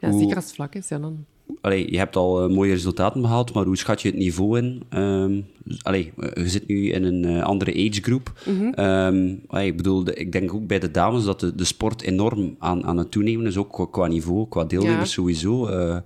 [0.00, 1.24] ja, zeker als het vlak is, ja, dan
[1.60, 4.82] allee, je hebt al uh, mooie resultaten behaald, maar hoe schat je het niveau in?
[4.94, 5.46] Um,
[5.82, 8.32] allee, je zit nu in een uh, andere age group.
[8.46, 8.84] Mm -hmm.
[8.84, 12.56] um, allee, ik bedoel, ik denk ook bij de dames dat de, de sport enorm
[12.58, 15.14] aan, aan het toenemen is, ook qua, qua niveau, qua deelnemers ja.
[15.14, 15.68] sowieso.
[15.68, 15.96] Uh,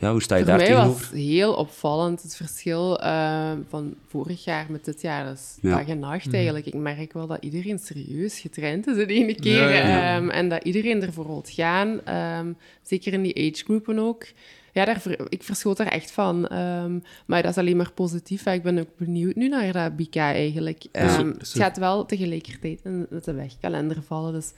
[0.00, 1.00] ja, hoe sta je Voor daar tegenover?
[1.00, 5.24] Voor mij was heel opvallend het verschil uh, van vorig jaar met dit jaar.
[5.24, 5.76] Dat is ja.
[5.76, 6.34] dag en nacht mm.
[6.34, 6.66] eigenlijk.
[6.66, 9.70] Ik merk wel dat iedereen serieus getraind is de ene keer.
[9.70, 10.16] Ja, ja.
[10.16, 12.00] Um, en dat iedereen ervoor wil gaan.
[12.38, 14.26] Um, zeker in die agegroepen ook
[14.72, 16.56] ja, daar, ik verschoot er echt van.
[16.58, 18.46] Um, maar dat is alleen maar positief.
[18.46, 20.84] Ik ben ook benieuwd nu naar dat BK eigenlijk.
[20.92, 24.32] Um, het gaat wel tegelijkertijd in de wegkalender vallen.
[24.32, 24.52] Dus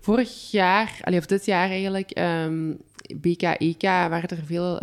[0.00, 2.78] vorig jaar, of dit jaar eigenlijk, um,
[3.16, 4.78] BK, EK, waren er veel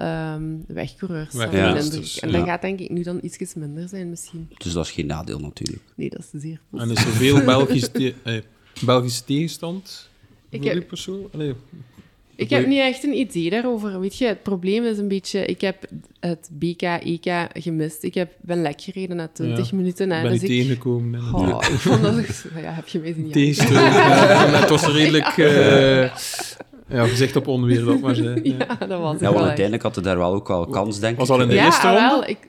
[0.67, 1.33] wegcoureurs.
[1.33, 1.75] Ja, ja,
[2.21, 4.49] en dat gaat denk ik nu dan iets minder zijn misschien.
[4.57, 5.83] Dus dat is geen nadeel natuurlijk.
[5.95, 6.97] Nee, dat is zeer positief.
[6.97, 8.41] En is er veel Belgisch te eh,
[8.85, 10.09] Belgische tegenstand?
[10.49, 10.87] Ik heb...
[10.87, 11.29] persoon?
[11.33, 11.53] Allee,
[12.35, 13.99] ik heb niet echt een idee daarover.
[13.99, 15.45] Weet je, het probleem is een beetje...
[15.45, 15.85] Ik heb
[16.19, 18.03] het BK, EK gemist.
[18.03, 20.11] Ik heb, ben lek gereden na 20 ja, minuten.
[20.11, 21.21] Ik ben dus ik tegengekomen.
[21.33, 21.67] Oh, ja.
[21.67, 22.45] ik vond dat...
[22.61, 23.73] Ja, heb je mij zien Tegensteun.
[23.81, 25.37] ja, het was redelijk...
[25.37, 26.01] Uh,
[26.87, 30.17] ja, gezicht op onweer, dat maar Ja, dat was Ja, want uiteindelijk had hij daar
[30.17, 31.19] wel ook wel kans, denk ik.
[31.19, 32.09] Was al in de eerste ja, ronde?
[32.09, 32.29] wel.
[32.29, 32.47] Ik,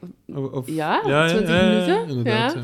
[0.55, 2.33] Of, ja, 20 minuten.
[2.33, 2.55] Ja,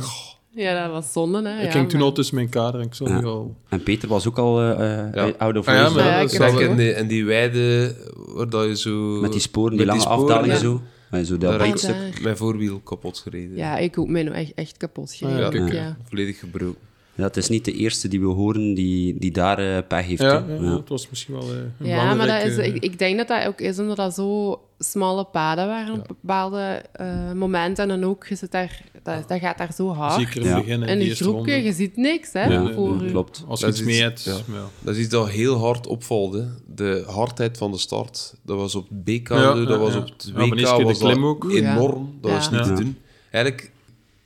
[0.54, 0.82] ja.
[0.82, 1.48] dat was zonde.
[1.48, 1.62] Hè?
[1.62, 3.54] Ik ging toen al tussen mijn kader en ik zag al...
[3.68, 7.06] En Peter was ook al uh, out of ah, ja, maar dat in, die, in
[7.06, 7.94] die weide
[8.26, 9.20] waar dat je zo...
[9.20, 10.80] Met die sporen, die lange afdalingen zo.
[11.10, 13.56] Maar zo dat ik mijn voorwiel kapot gereden.
[13.56, 15.62] Ja, ik ook mijn echt, echt kapot gereden.
[15.62, 16.90] Ah, ja, Volledig gebroken.
[17.14, 20.22] Ja, het is niet de eerste die we horen die, die daar uh, pech heeft.
[20.22, 23.28] Ja, ja, het was misschien wel uh, Ja, maar dat is, ik, ik, denk dat
[23.28, 27.90] dat ook is omdat dat zo smalle paden waren op bepaalde uh, momenten.
[27.90, 30.20] En ook, je zit daar, dat, dat gaat daar zo hard.
[30.20, 30.82] Zeker in het begin.
[30.82, 32.32] En een groepje, je ziet niks.
[32.32, 33.44] Hè, ja, voor klopt.
[33.48, 34.22] Als je iets mee hebt.
[34.24, 34.64] Ja.
[34.80, 36.48] Dat is iets dat heel hard opvalde.
[36.66, 38.34] De hardheid van de start.
[38.42, 41.50] Dat was op BK, dat was op het WK was dat ook.
[41.50, 42.18] enorm.
[42.20, 42.98] Dat was niet te doen.
[43.30, 43.71] Eigenlijk,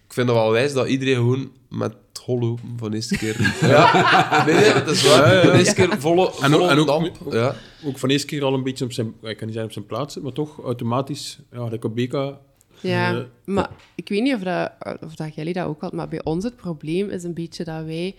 [0.07, 1.95] ik vind het wel wijs dat iedereen gewoon met
[2.27, 3.55] hollow van de eerste keer.
[3.71, 5.35] ja, nee, nee, dat is waar.
[5.35, 5.51] Ja, ja.
[5.51, 7.55] De eerste keer volle, volle en, ook, en ook, ja.
[7.85, 9.73] ook van de eerste keer al een beetje op zijn, ik kan niet zeggen op
[9.73, 12.35] zijn plaats maar toch automatisch, ja, de.
[12.81, 16.09] Ja, uh, maar ik weet niet of, dat, of dat jullie dat ook had, maar
[16.09, 18.15] bij ons het probleem is een beetje dat wij...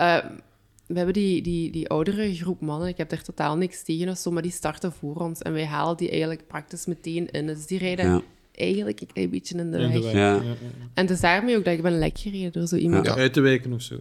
[0.00, 0.16] Uh,
[0.86, 4.18] we hebben die, die, die oudere groep mannen, ik heb er totaal niks tegen of
[4.18, 5.42] zo, maar die starten voor ons.
[5.42, 7.46] En wij halen die eigenlijk praktisch meteen in.
[7.46, 10.12] Dus die rijden eigenlijk een klein beetje in de weg.
[10.12, 10.34] Ja.
[10.94, 13.06] En het is daarmee ook dat ik ben lekker gereden door zo iemand.
[13.06, 13.14] Ja.
[13.14, 13.96] Uit te weken of zo.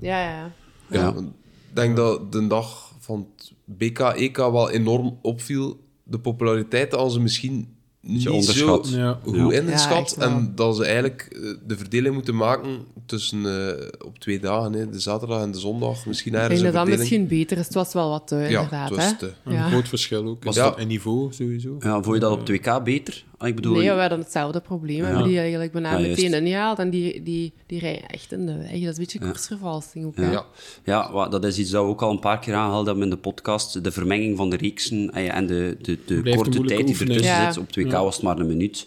[0.00, 0.52] Ja, ja.
[0.90, 1.08] ja.
[1.08, 1.24] ik
[1.72, 5.80] denk dat de dag van het BK, EK wel enorm opviel.
[6.04, 7.68] De populariteit als ze misschien
[8.02, 8.86] niet onderschat.
[8.86, 9.18] zo ja.
[9.22, 10.16] goed ingeschat.
[10.18, 14.90] en dat ze eigenlijk eh, de verdeling moeten maken tussen uh, op twee dagen, hè,
[14.90, 16.06] de zaterdag en de zondag.
[16.06, 17.64] Misschien ergens Ik denk dat dat misschien beter is.
[17.64, 18.88] Het was wel wat te, ja, inderdaad.
[18.88, 19.32] Het was te.
[19.44, 20.44] Een groot verschil ook.
[20.44, 21.76] Was dat een niveau sowieso?
[21.78, 23.24] Ja, vond je dat op 2K beter?
[23.42, 25.00] Ah, ik bedoel, nee, we hadden hetzelfde probleem.
[25.00, 26.78] We hebben die eigenlijk bijna meteen ingehaald.
[26.78, 28.70] En die, die, die rijden echt in de weg.
[28.70, 30.16] Dat is een beetje koersvervalsing ook.
[30.16, 30.46] Ja,
[30.84, 31.28] ja.
[31.28, 33.84] dat is iets dat we ook al een paar keer aangehaald hebben in de podcast.
[33.84, 37.58] De vermenging van de reeksen en de, de, de korte tijd die ertussen zit.
[37.58, 38.86] Op 2K was het maar een minuut.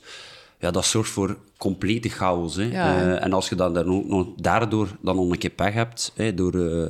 [0.59, 2.55] Ja, dat zorgt voor complete chaos.
[2.55, 2.65] Hè.
[2.67, 6.11] Uh, en als je dan, dan ook nog daardoor dan nog een keer pech hebt,
[6.15, 6.55] hè, door...
[6.55, 6.87] Uh,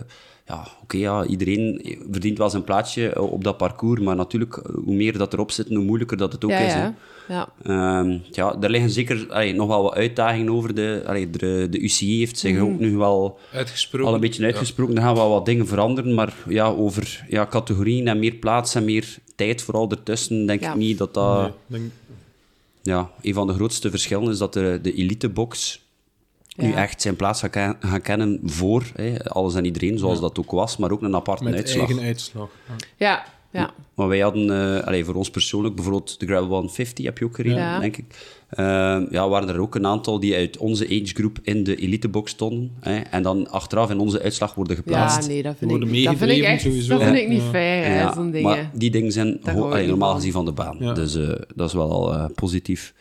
[0.47, 5.17] ja, oké, ja, iedereen verdient wel zijn plaatsje op dat parcours, maar natuurlijk, hoe meer
[5.17, 6.73] dat erop zit, hoe moeilijker dat het ook is.
[6.73, 6.89] Hè.
[7.27, 7.49] Ja.
[7.99, 10.75] Um, ja, er liggen zeker allee, nog wel wat uitdagingen over.
[10.75, 14.07] De, allee, de, de UCI heeft zich ook nu wel uitgesproken.
[14.07, 14.95] al een beetje uitgesproken.
[14.95, 18.85] Er gaan wel wat dingen veranderen, maar ja, over ja, categorieën en meer plaats en
[18.85, 21.51] meer tijd vooral ertussen, denk ik niet dat dat...
[21.67, 21.91] denk...
[22.81, 25.84] Ja, een van de grootste verschillen is dat de, de elitebox
[26.55, 30.51] nu echt zijn plaats gaan, gaan kennen voor hè, alles en iedereen, zoals dat ook
[30.51, 31.87] was, maar ook een aparte Met uitslag.
[31.87, 32.49] eigen uitslag.
[32.95, 33.73] Ja, ja.
[33.93, 37.35] Maar wij hadden, uh, allez, voor ons persoonlijk, bijvoorbeeld de Gravel 150 heb je ook
[37.35, 38.05] gereden, denk ik.
[38.59, 38.65] Uh,
[39.09, 42.71] ja, waren er ook een aantal die uit onze agegroep in de elitebox stonden.
[42.79, 45.21] Hè, en dan achteraf in onze uitslag worden geplaatst.
[45.21, 46.97] Ja, nee, dat vind, ik, dat vind ik echt sowieso.
[46.97, 48.13] Dat vind ik niet fair, ja.
[48.13, 48.49] zo'n dingen.
[48.49, 50.77] Maar die dingen zijn allee, normaal gezien van de baan.
[50.77, 52.93] Dus uh, dat is wel uh, positief.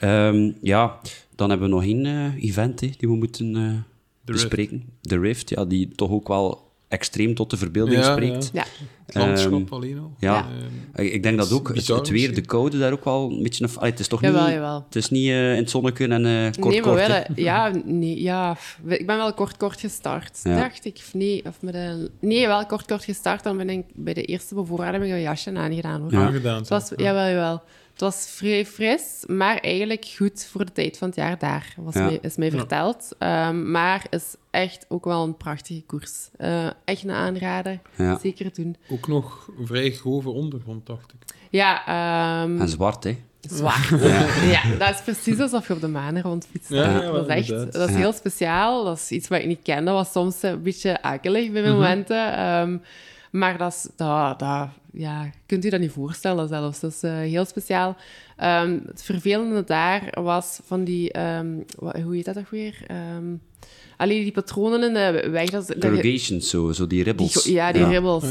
[0.00, 0.98] Um, ja,
[1.38, 3.84] dan hebben we nog één event hè, die we moeten
[4.24, 4.84] bespreken.
[5.00, 8.50] De Rift, ja, die toch ook wel extreem tot de verbeelding spreekt.
[8.52, 8.64] Ja.
[9.06, 10.12] Landschap um, alleen al.
[10.18, 10.46] Ja.
[10.94, 11.02] ja.
[11.02, 13.64] ik denk dat ook het, het, weer, de code daar ook wel een beetje...
[13.64, 14.52] Of, het is toch jawel, niet...
[14.52, 14.84] Jawel.
[14.84, 17.06] Het is niet uh, in het zonneke en uh, kort nee, maar kort.
[17.06, 20.56] Wel, ja, nee, ja, ik ben wel kort kort gestart, ja.
[20.56, 21.00] dacht ik.
[21.12, 23.42] Nee, of met een, nee, wel kort kort gestart.
[23.42, 26.00] Dan ben ik bij de eerste bevoorrading een jasje aangedaan.
[26.00, 26.12] Hoor.
[26.12, 26.26] Ja.
[26.26, 26.58] Aangedaan.
[26.58, 27.62] Het was, jawel, jawel.
[27.98, 31.94] Het was vrij fris, maar eigenlijk goed voor de tijd van het jaar daar, was
[31.94, 32.04] ja.
[32.04, 33.16] mij, is mij verteld.
[33.18, 36.28] Um, maar is echt ook wel een prachtige koers.
[36.38, 38.18] Uh, echt een aanrader, ja.
[38.18, 38.76] zeker doen.
[38.90, 41.34] Ook nog vrij grove ondergrond, dacht ik.
[41.50, 41.80] Ja.
[42.42, 43.18] Um, en zwart, hè?
[43.40, 43.88] Zwart.
[44.00, 44.26] Ja.
[44.42, 44.76] ja.
[44.78, 46.70] dat is precies alsof je op de maan rondfietst.
[46.70, 48.84] Ja, dat is echt dat is heel speciaal.
[48.84, 49.84] Dat is iets wat ik niet ken.
[49.84, 51.76] Dat was soms een beetje akelig bij mm -hmm.
[51.76, 52.44] momenten.
[52.44, 52.82] Um,
[53.30, 56.80] maar dat is, dat, dat, ja, kunt u dat niet voorstellen zelfs.
[56.80, 57.96] Dat is uh, heel speciaal.
[58.42, 61.18] Um, het vervelende daar was van die...
[61.20, 61.64] Um,
[62.02, 62.86] hoe heet dat toch weer?
[63.16, 63.40] Um,
[63.98, 65.50] alleen die patronen in de weg...
[65.50, 67.42] Dat, Corrugations, zo, zo die ribbels.
[67.42, 67.88] Die, ja, die ja.
[67.88, 68.24] ribbels.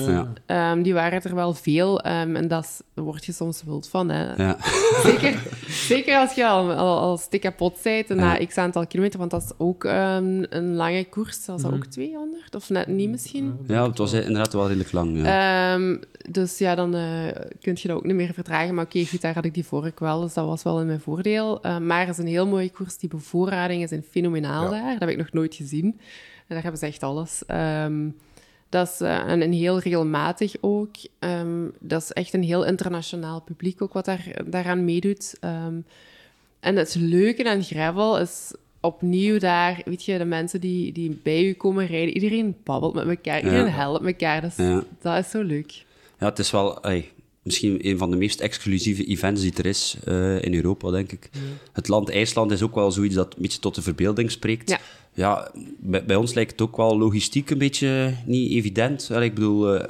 [0.48, 0.76] Ja.
[0.76, 2.02] die waren er wel veel.
[2.02, 4.10] en dat word je soms wild van.
[4.10, 4.44] Hè.
[4.44, 4.58] Ja.
[5.06, 9.20] Zeker, zeker als je al, al, al stik kapot bent na x aantal kilometer.
[9.20, 11.46] Want dat is ook een lange koers.
[11.46, 11.78] Dat was mm -hmm.
[11.78, 12.56] ook 200?
[12.56, 13.58] Of net niet misschien?
[13.68, 15.22] Ja, het was inderdaad wel redelijk lang.
[16.30, 17.02] dus ja, dan uh,
[17.62, 18.76] kun je dat ook niet meer vertragen.
[18.76, 20.22] Maar oké, okay, goed, daar had ik die vork wel.
[20.22, 21.66] Dus dat was wel in mijn voordeel.
[21.66, 22.98] Uh, maar het is een heel mooie koers.
[22.98, 24.70] Die bevoorradingen zijn fenomenaal ja.
[24.70, 24.92] daar.
[24.92, 25.86] Dat heb ik nog nooit gezien.
[26.48, 27.44] En daar hebben ze echt alles.
[27.48, 28.16] Um,
[28.70, 30.96] dat is uh, en, en, heel regelmatig ook.
[31.20, 35.36] Um, dat is echt een heel internationaal publiek ook wat daar, daaraan meedoet.
[35.42, 35.86] Um,
[36.60, 41.46] en het leuke aan gravel is opnieuw daar, weet je, de mensen die, die bij
[41.46, 43.72] u komen rijden, iedereen babbelt met elkaar, iedereen ja.
[43.72, 44.42] helpt elkaar.
[44.42, 44.84] Dus ja.
[45.02, 45.86] dat is zo leuk.
[46.20, 46.84] Ja, het is wel...
[46.84, 51.12] Ey, misschien een van de meest exclusieve events die er is uh, in Europa, denk
[51.12, 51.30] ik.
[51.74, 54.78] Het land IJsland is ook wel zoiets dat een beetje tot de verbeelding spreekt.
[55.18, 59.10] Ja, ja bij, bij, ons lijkt het ook wel logistiek een beetje niet evident.
[59.10, 59.84] ik bedoel, uh,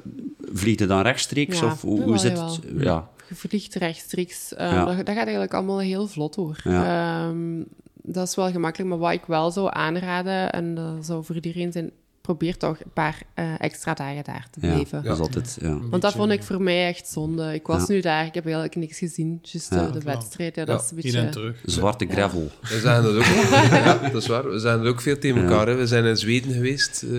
[0.53, 1.61] vlieg je dan rechtstreeks?
[1.61, 2.59] of hoe, hoe zit het?
[2.78, 3.09] Ja.
[3.30, 4.53] Je vliegt rechtstreeks.
[4.53, 6.61] Uh, dat, dat, gaat eigenlijk allemaal heel vlot hoor.
[6.65, 7.67] Um,
[8.01, 11.71] dat is wel gemakkelijk, maar wat ik wel zou aanraden, en dat zou voor iedereen
[11.71, 11.91] zijn,
[12.28, 14.97] probeer toch een paar uh, extra dagen daar te blijven.
[14.97, 15.80] Ja, dat is altijd, ja.
[15.89, 17.53] Want dat vond ik voor mij echt zonde.
[17.53, 19.39] Ik was nu daar, ik heb eigenlijk niks gezien.
[19.41, 21.30] Just uh, de wedstrijd, ja, dat is een beetje...
[21.30, 21.61] terug.
[21.65, 22.51] Zwarte gravel.
[22.61, 23.23] We zijn dat ook.
[23.86, 24.49] ja, dat is waar.
[24.49, 25.67] We zijn er ook veel tegen elkaar.
[25.67, 25.75] Hè.
[25.75, 27.11] We zijn in Zweden geweest, uh,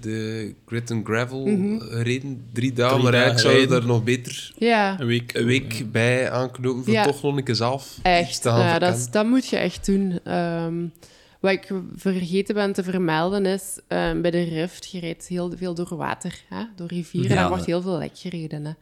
[0.00, 1.80] de Grit and Gravel mm -hmm.
[1.80, 2.44] gereden.
[2.52, 5.00] Drie dagen, maar eigenlijk zou je daar nog beter ja.
[5.00, 9.08] een week, een week bij aanknopen voor toch nog een keer zelf Echt, ja, dat,
[9.10, 10.32] dat moet je echt doen.
[10.34, 10.92] Um,
[11.40, 15.74] wat ik vergeten ben te vermelden is, uh, bij de Rift, je rijdt heel veel
[15.74, 16.64] door water, hè?
[16.76, 18.64] door rivieren, daar wordt heel veel lek gereden.
[18.64, 18.72] Hè?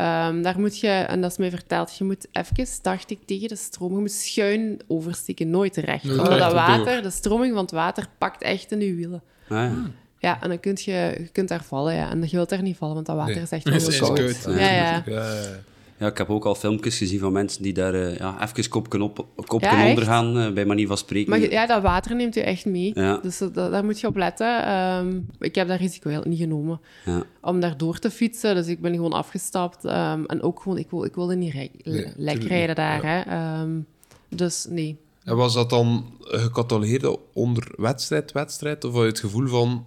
[0.00, 3.48] Um, daar moet je, en dat is mij verteld, je moet even, dacht ik, tegen
[3.48, 6.04] de stroom, je moet schuin oversteken, nooit recht.
[6.04, 9.22] Nee, Omdat dat water, de stroming van het water, pakt echt in je wielen.
[9.48, 9.90] Ah, ja.
[10.18, 10.42] ja.
[10.42, 12.10] en dan kun je, je kunt daar vallen, ja.
[12.10, 13.42] En je wilt daar niet vallen, want dat water nee.
[13.42, 14.44] is echt heel koud.
[14.46, 15.02] Ja, ja.
[15.06, 15.60] ja.
[15.98, 19.02] Ja, ik heb ook al filmpjes gezien van mensen die daar uh, ja, even kopken,
[19.02, 21.30] op, kopken ja, onder gaan, uh, bij manier van spreken.
[21.30, 22.90] Maar ja, dat water neemt u echt mee.
[22.94, 23.16] Ja.
[23.16, 24.72] Dus dat, daar moet je op letten.
[24.74, 26.80] Um, ik heb dat risico heel niet genomen.
[27.04, 27.22] Ja.
[27.40, 28.54] Om daar door te fietsen.
[28.54, 29.84] Dus ik ben gewoon afgestapt.
[29.84, 33.00] Um, en ook gewoon, ik, wil, ik wilde niet rij, nee, lekker rijden daar.
[33.02, 33.60] Hè.
[33.60, 33.86] Um,
[34.28, 34.98] dus nee.
[35.24, 38.84] En was dat dan gecatalogeerd onder wedstrijd, wedstrijd?
[38.84, 39.86] Of had je het gevoel van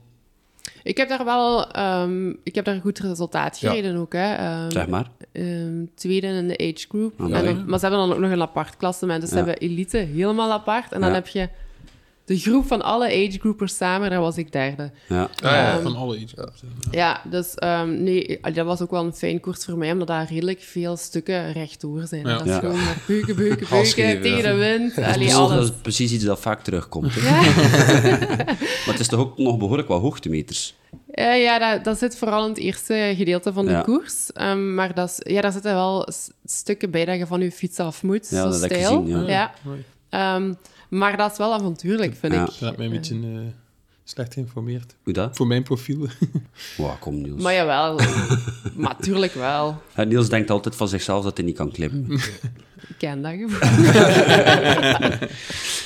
[0.83, 3.97] ik heb daar wel um, ik heb daar een goed resultaat gereden ja.
[3.97, 4.13] ook.
[4.13, 4.61] Hè.
[4.63, 5.07] Um, zeg maar.
[5.31, 7.21] Um, tweede in de age group.
[7.21, 9.21] Oh, en, maar ze hebben dan ook nog een apart klassement.
[9.21, 9.37] Dus ja.
[9.37, 10.91] ze hebben elite helemaal apart.
[10.91, 11.49] En dan heb je
[12.31, 14.91] de groep van alle agegroupers samen, daar was ik derde.
[15.07, 16.61] Ja, ah, um, van alle agegroupers.
[16.91, 20.27] Ja, dus um, nee, dat was ook wel een fijn koers voor mij, omdat daar
[20.29, 22.27] redelijk veel stukken rechtdoor zijn.
[22.27, 22.37] Ja.
[22.37, 24.95] Dat is gewoon maar beuken, beuken, beuken, tegen de wind.
[24.95, 25.55] Dat, Allee, is, alles.
[25.55, 27.15] dat is precies iets dat vaak terugkomt.
[27.23, 30.75] maar het is toch ook nog behoorlijk wat hoogtemeters?
[31.11, 33.81] Uh, ja, dat, dat, zit vooral in het eerste gedeelte van de ja.
[33.81, 34.29] koers.
[34.41, 36.07] Um, maar dat is, ja, daar zitten wel
[36.45, 38.29] stukken bij dat je van je fiets af moet.
[38.29, 39.01] Ja, zo dat stijl.
[39.01, 39.51] Gezien, ja.
[40.09, 40.35] ja.
[40.35, 40.57] Um,
[40.91, 42.39] maar dat is wel avontuurlijk, vind ja.
[42.39, 42.45] ik.
[42.45, 43.39] Dat hebt mij een beetje uh,
[44.03, 44.95] slecht geïnformeerd.
[45.03, 45.35] Hoe dat?
[45.35, 46.07] Voor mijn profiel.
[46.77, 47.41] wow, kom Niels.
[47.41, 47.99] Maar jawel,
[48.83, 49.81] maar tuurlijk wel.
[49.95, 52.11] Ja, Niels denkt altijd van zichzelf dat hij niet kan klimmen.
[52.89, 53.33] ik ken dat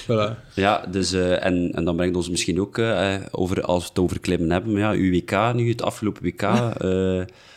[0.05, 0.53] voilà.
[0.53, 3.99] Ja, dus, uh, en, en dan brengt ons misschien ook, uh, over, als we het
[3.99, 6.41] over klimmen hebben, ja, uw WK nu, het afgelopen WK,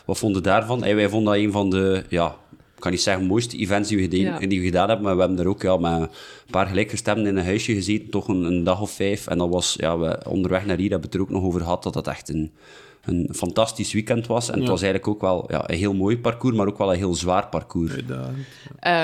[0.04, 0.82] wat vonden daarvan?
[0.82, 2.36] Hey, wij vonden dat een van de, ja,
[2.78, 4.46] ik kan niet zeggen mooiste events die we, gedaan, ja.
[4.46, 6.08] die we gedaan hebben, maar we hebben er ook ja, met een
[6.50, 9.26] paar gelijkgestemden in een huisje gezeten, toch een, een, dag of vijf.
[9.26, 11.60] En dat was, ja, we, onderweg naar hier hebben we het er ook nog over
[11.60, 12.50] gehad, dat dat echt een,
[13.08, 14.48] een fantastisch weekend was.
[14.48, 14.60] En ja.
[14.60, 17.14] het was eigenlijk ook wel ja, een heel mooi parcours, maar ook wel een heel
[17.14, 17.94] zwaar parcours.
[17.94, 18.30] Inderdaad,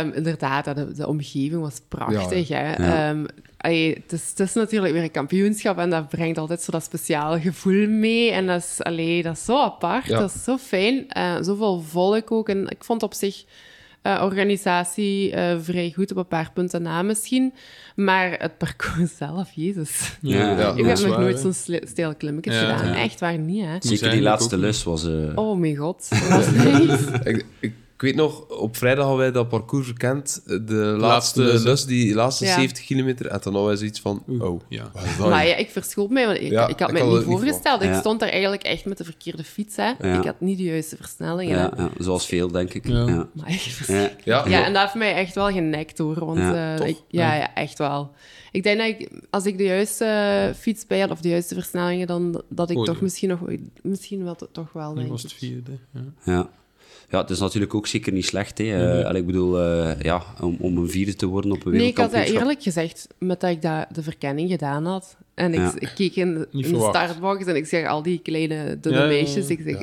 [0.05, 2.49] um, inderdaad de, de, omgeving was prachtig.
[2.49, 3.09] Hè?
[3.11, 3.27] Um,
[3.57, 6.83] allee, het, is, het, is, natuurlijk weer een kampioenschap en dat brengt altijd zo dat
[6.83, 8.31] speciale gevoel mee.
[8.31, 11.07] En dat is, allee, dat is zo apart, dat is zo fijn.
[11.17, 12.49] Uh, zoveel volk ook.
[12.49, 13.45] En ik vond op zich
[14.07, 17.55] uh, organisatie uh, vrij goed op een paar punten na misschien.
[17.95, 20.17] Maar het parcours zelf, jezus.
[20.21, 22.95] Ja, ja, ik heb nog nooit zo'n stijl klimmetje gedaan.
[22.95, 23.77] Echt waar niet, hè.
[23.79, 25.09] Zeker die laatste lus was...
[25.35, 26.47] Oh mijn god, dat was
[27.61, 30.43] ik ik weet nog, op vrijdag hadden wij dat parcours verkend.
[30.45, 32.55] De laatste, laatste lus, die laatste ja.
[32.55, 33.27] 70 kilometer.
[33.27, 34.91] En dan hadden wij zoiets van, oh, ja.
[35.19, 37.83] Maar ja, ik verschoot mij, want ik, ja, ik had me niet voorgesteld.
[37.83, 39.77] Ik stond daar eigenlijk echt met de verkeerde fiets.
[39.77, 40.19] Hè.
[40.19, 41.57] Ik had niet de juiste versnellingen.
[41.57, 42.89] Ja, zoals veel, denk ik.
[42.89, 43.87] Ja, maar echt
[44.25, 44.65] ja.
[44.65, 46.25] en dat heeft mij echt wel genekt, hoor.
[46.25, 48.11] Want ja, uh, ik, ja, ja, echt wel.
[48.53, 52.07] Ik denk dat ik, als ik de juiste fiets bij had, of de juiste versnellingen,
[52.07, 53.41] dan dat ik toch misschien nog...
[53.83, 55.79] Misschien wel, toch wel, denk was het vierde,
[56.25, 56.49] ja.
[57.15, 58.59] Ja, het is natuurlijk ook zeker niet slecht.
[58.59, 58.65] Hè.
[58.65, 59.17] Mm -hmm.
[59.17, 62.13] ik bedoel, uh, ja, om, om een vierde te worden op een Nee, ik had
[62.13, 65.17] dat eerlijk gezegd, met dat ik dat, de verkenning gedaan had.
[65.35, 65.73] En ik, ja.
[65.79, 69.07] ik keek in, de, in de startbox en ik zeg al die kleine dunne ja,
[69.07, 69.49] meisjes.
[69.49, 69.83] Ik zeg...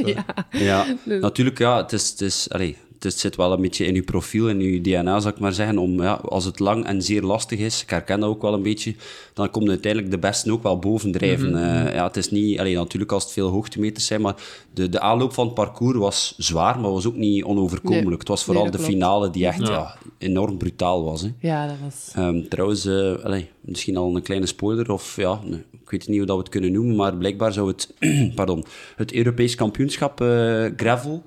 [0.14, 0.86] Ja, ja.
[1.04, 2.10] Dus- natuurlijk, ja, het is...
[2.10, 5.34] Het is allee, het zit wel een beetje in je profiel, in je DNA, zou
[5.34, 5.78] ik maar zeggen.
[5.78, 8.62] Om, ja, als het lang en zeer lastig is, ik herken dat ook wel een
[8.62, 8.94] beetje,
[9.34, 11.48] dan komt uiteindelijk de besten ook wel bovendrijven.
[11.48, 11.86] Mm -hmm.
[11.86, 14.34] uh, ja, het is niet, alleen natuurlijk als het veel hoogtemeters zijn, maar
[14.74, 18.08] de, de aanloop van het parcours was zwaar, maar was ook niet onoverkomelijk.
[18.08, 18.18] Nee.
[18.18, 19.70] Het was vooral nee, de finale die echt ja.
[19.72, 21.22] Ja, enorm brutaal was.
[21.22, 21.28] Hè.
[21.40, 22.12] Ja, dat was...
[22.18, 26.16] Um, trouwens, uh, allez, misschien al een kleine spoiler, of ja, nee, ik weet niet
[26.16, 27.94] hoe dat we het kunnen noemen, maar blijkbaar zou het,
[28.34, 28.64] pardon,
[28.96, 31.22] het Europees kampioenschap uh, gravel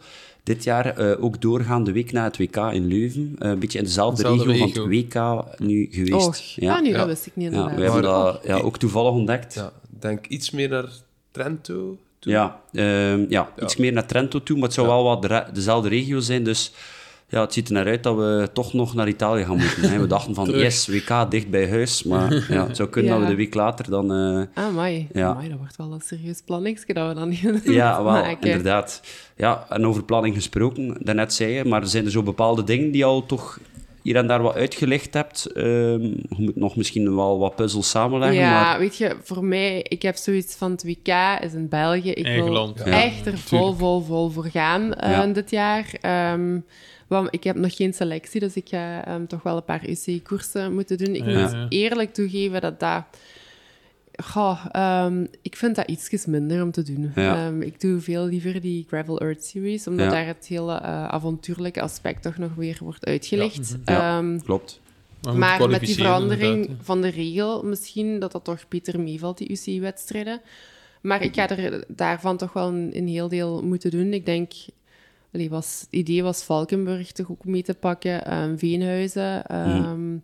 [0.45, 3.35] dit jaar uh, ook doorgaan de week na het WK in Leuven.
[3.39, 6.27] Uh, een beetje in dezelfde, dezelfde regio, regio, van het WK nu geweest.
[6.27, 6.97] Oh, ja, nu, ja.
[6.97, 7.51] dat wist ik niet.
[7.53, 9.53] Ja, we hebben dat ja, ook toevallig ontdekt.
[9.53, 10.89] Ja, denk iets meer naar
[11.31, 12.31] Trento toe?
[12.31, 16.19] Ja, uh, ja, iets meer naar Trento toe, maar het zou wel wat dezelfde regio
[16.19, 16.71] zijn, dus
[17.35, 20.01] ja, het ziet er naar uit dat we toch nog naar Italië gaan moeten.
[20.01, 22.03] We dachten van, yes, WK dicht bij huis.
[22.03, 24.11] Maar ja, het zou kunnen dat we de week later dan...
[24.11, 25.07] Uh, ah, mooi.
[25.13, 25.33] Ja.
[25.33, 29.01] dat wordt wel een serieus planningsje dat we dan niet Ja, wel, inderdaad.
[29.35, 32.91] Ja, en over planning gesproken, daarnet zei je, maar er zijn er zo bepaalde dingen
[32.91, 33.59] die al toch
[34.01, 35.51] hier en daar wat uitgelegd hebt.
[35.57, 38.37] Um, je moet nog misschien wel wat puzzels samenleggen.
[38.37, 38.79] Ja, maar...
[38.79, 42.11] weet je, voor mij, ik heb zoiets van het WK is in België.
[42.11, 45.85] Ik wil echt er vol, vol, vol voor gaan uh, dit jaar.
[46.33, 46.65] Um,
[47.29, 50.97] ik heb nog geen selectie, dus ik ga um, toch wel een paar UCI-koersen moeten
[50.97, 51.15] doen.
[51.15, 53.03] Ik moet eerlijk toegeven dat dat...
[54.23, 54.65] Goh,
[55.05, 57.11] um, ik vind dat ietsjes minder om te doen.
[57.15, 61.81] Um, ik doe veel liever die Gravel Earth Series, omdat daar het hele uh, avontuurlijke
[61.81, 63.77] aspect toch nog weer wordt uitgelegd.
[63.85, 64.81] Ja, klopt.
[65.21, 69.49] Maar, maar met die verandering van de regel, misschien dat dat toch beter meevalt, die
[69.51, 70.41] UCI-wedstrijden.
[71.01, 74.13] Maar ik ga er daarvan toch wel een, een heel deel moeten doen.
[74.13, 74.51] Ik denk
[75.35, 79.55] Allee, was, het idee was Valkenburg toch ook mee te pakken, um, Veenhuizen.
[79.55, 80.23] Um,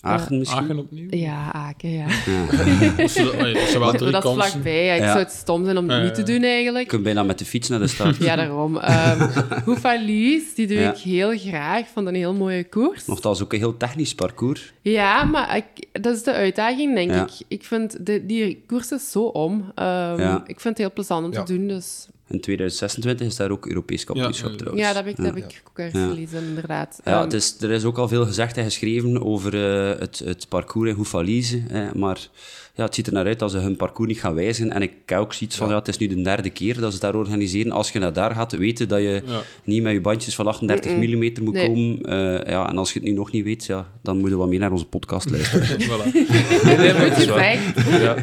[0.00, 0.60] Aachen misschien?
[0.60, 1.06] Aachen opnieuw?
[1.10, 2.06] Ja, Aachen, ja.
[2.26, 2.46] ja.
[3.78, 4.84] dat, dat, dat is vlakbij.
[4.84, 4.94] Ja.
[4.94, 6.84] Ik zou het stom zijn om het niet te doen, eigenlijk.
[6.84, 8.16] Je kunt bijna met de fiets naar de stad.
[8.16, 8.76] ja, daarom.
[8.84, 9.30] Um,
[9.64, 11.86] Hoefalies, die doe ik heel graag.
[11.88, 13.06] Vond een heel mooie koers.
[13.06, 14.72] Nogthans ook een heel technisch parcours.
[14.80, 17.44] Ja, maar ik, dat is de uitdaging, denk ik.
[17.48, 19.72] Ik vind de, die koers is zo om.
[20.46, 22.06] Ik vind het heel plezant om te doen, dus...
[22.28, 24.86] In 2026 is daar ook Europees kampioenschap ja, trouwens.
[24.86, 27.00] Ja, dat heb ik, dat heb ik ook ergens gelezen, inderdaad.
[27.04, 30.18] Ja, um, het is, er is ook al veel gezegd en geschreven over uh, het,
[30.24, 31.62] het parcours in Hoefalize.
[31.94, 32.28] Maar
[32.74, 34.72] ja, het ziet er naar uit dat ze hun parcours niet gaan wijzigen.
[34.72, 35.74] En ik heb ook zoiets van, ja.
[35.74, 37.72] het is nu de derde keer dat ze daar organiseren.
[37.72, 39.22] Als je naar daar gaat, weten dat je
[39.64, 41.98] niet met je bandjes van 38 mm, mm moet komen.
[42.02, 44.48] Uh, ja, en als je het nu nog niet weet, ja, dan moeten we wat
[44.48, 45.80] meer naar onze podcast luisteren.
[45.88, 46.12] voilà.
[46.62, 48.16] het is ja.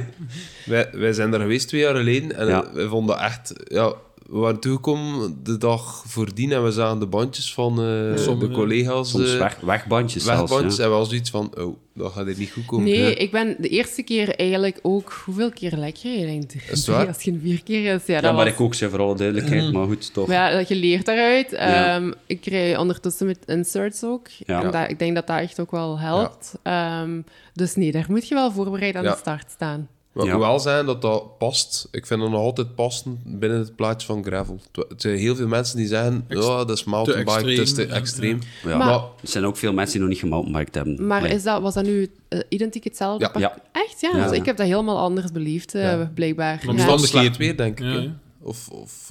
[0.66, 2.72] Wij, wij zijn daar geweest twee jaar geleden en ja.
[2.74, 3.53] we vonden echt...
[3.64, 3.93] Ja,
[4.32, 9.09] we waren toegekomen de dag voordien en we zagen de bandjes van uh, de collega's.
[9.09, 10.84] Soms weg, wegbandjes Wegbandjes ja.
[10.84, 12.86] en we hadden zoiets van, oh, dat gaat dit niet goed komen.
[12.86, 15.22] Nee, ik ben de eerste keer eigenlijk ook...
[15.26, 16.12] Hoeveel keer lekker?
[16.12, 18.62] Je denkt, is het Als je een vier keer is, ja, ja dat maar ik
[18.62, 19.72] ook, zeg, voor alle duidelijkheid, mm.
[19.72, 20.28] maar goed, toch.
[20.28, 21.53] Ja, je leert daaruit.
[22.01, 24.28] Um, ik rij ondertussen met inserts ook.
[24.45, 24.88] Ja.
[24.88, 26.53] ik denk dat dat echt ook wel helpt.
[26.64, 29.88] Um, dus nee, daar moet je wel voorbereid aan de start staan.
[30.12, 30.39] Wat ja.
[30.39, 31.88] wel zijn dat dat past.
[31.91, 34.59] Ik vind het nog altijd passen binnen het plaatje van gravel.
[34.89, 37.86] Het zijn heel veel mensen die zeggen: ja, oh, dat is mountainbike, het is te
[37.86, 38.39] extreem.
[38.66, 38.78] Ja.
[38.78, 41.07] Maar, er zijn ook veel mensen die nog niet gemountainbiked hebben.
[41.07, 43.30] Maar is dat, was dat nu uh, identiek hetzelfde?
[43.39, 43.57] Ja.
[43.72, 44.01] Echt?
[44.01, 46.62] Ja, dus ik heb dat helemaal anders beleefd, uh, blijkbaar.
[46.68, 48.09] Omstandigheden weer, denk ik.
[48.44, 49.10] Of, of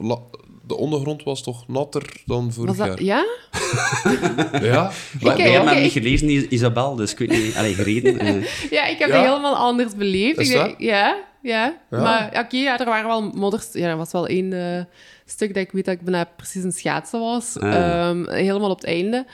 [0.67, 3.03] de ondergrond was toch natter dan vorig jaar?
[3.03, 3.27] Ja?
[4.63, 4.91] ja.
[5.21, 7.57] Maar hebben hem niet gelezen, Isabel, dus ik weet niet...
[7.57, 8.27] Allee, gereden.
[8.27, 8.47] Uh.
[8.71, 9.17] Ja, ik heb ja.
[9.17, 10.39] het helemaal anders beleefd.
[10.39, 10.75] Is dat?
[10.79, 11.79] Ja, ja.
[11.91, 12.01] ja.
[12.01, 13.69] Maar oké, ja, er waren wel modders...
[13.73, 14.83] Ja, er was wel één uh,
[15.25, 17.59] stuk dat ik weet dat ik bijna precies een schaatsen was.
[17.59, 18.09] Ah.
[18.09, 19.27] Um, helemaal op het einde.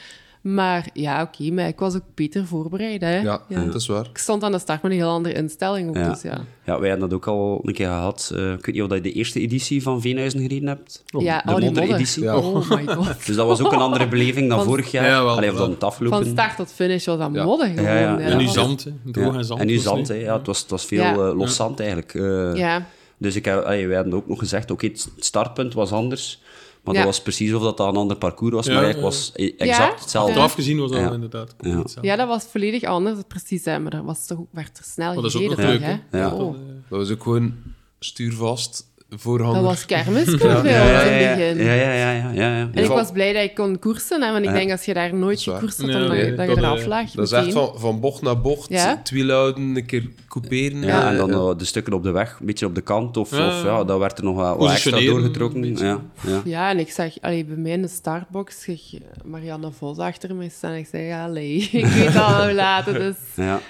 [0.46, 3.00] Maar ja, oké, maar ik was ook beter voorbereid.
[3.00, 3.20] Hè?
[3.20, 4.06] Ja, dat is waar.
[4.10, 5.88] Ik stond aan de start met een heel andere instelling.
[5.88, 6.08] Ook, ja.
[6.08, 6.44] Dus, ja.
[6.64, 8.30] ja, wij hebben dat ook al een keer gehad.
[8.34, 11.04] Uh, ik weet niet of je de eerste editie van Veenhuizen gereden hebt.
[11.14, 11.98] Oh, ja, de oh.
[12.16, 12.36] Ja.
[12.36, 13.26] Oh my god.
[13.26, 15.06] dus dat was ook een andere beleving dan van, vorig jaar.
[15.06, 16.18] Ja, wel, Allee, of dan het aflopen.
[16.18, 17.84] Van start tot finish was dat modder gewoon.
[17.84, 18.18] Ja, ja.
[18.18, 19.60] En nu zand, droog en zand.
[19.60, 20.14] En nu zand, hè.
[20.14, 22.14] Ja, het was, het was veel uh, los zand eigenlijk.
[22.14, 22.86] Uh, ja.
[23.18, 26.40] Dus ik heb, allee, wij hadden ook nog gezegd, oké, okay, het startpunt was anders.
[26.86, 29.52] Maar dat was precies of dat, dat een ander parcours was, maar het was e-
[29.56, 30.30] exact hetzelfde.
[30.30, 31.54] Achteraf gezien was dat inderdaad
[32.02, 32.16] Ja.
[32.16, 33.64] dat was volledig anders, precies.
[33.64, 35.48] Hè, maar dat was toch, werd er snel gereden.
[35.48, 35.80] Dat is
[36.10, 36.18] hè?
[36.18, 36.34] Ja.
[36.34, 36.54] Oh.
[36.88, 37.54] Dat was ook gewoon
[37.98, 39.54] stuurvast voorhand.
[39.54, 40.64] Dat was kermis ja.
[40.64, 41.64] ja, in het begin.
[41.64, 42.12] Ja, ja, ja.
[42.12, 44.84] ja, ja, En ik was blij dat ik kon koersen, hè, want ik denk als
[44.84, 47.10] je daar nooit gekoerst had, dan nee, dat, je eraf lag.
[47.10, 49.02] Dat is echt van, van bocht naar bocht, ja?
[49.26, 50.82] houden, een keer couperen.
[50.82, 53.36] Ja, en dan uh, de stukken op de weg, een beetje op de kant, of
[53.36, 55.76] ja, of, ja dat werd er nog wat, wat extra doorgetrokken.
[55.76, 56.40] Ja, ja.
[56.44, 60.48] ja, en ik zag, allee, bij mij in de startbox, zag Marianne Vos achter me
[60.48, 60.74] staan.
[60.74, 63.44] Ik zei, ja, allee, ik weet al hoe laat het is.
[63.44, 63.60] Ja.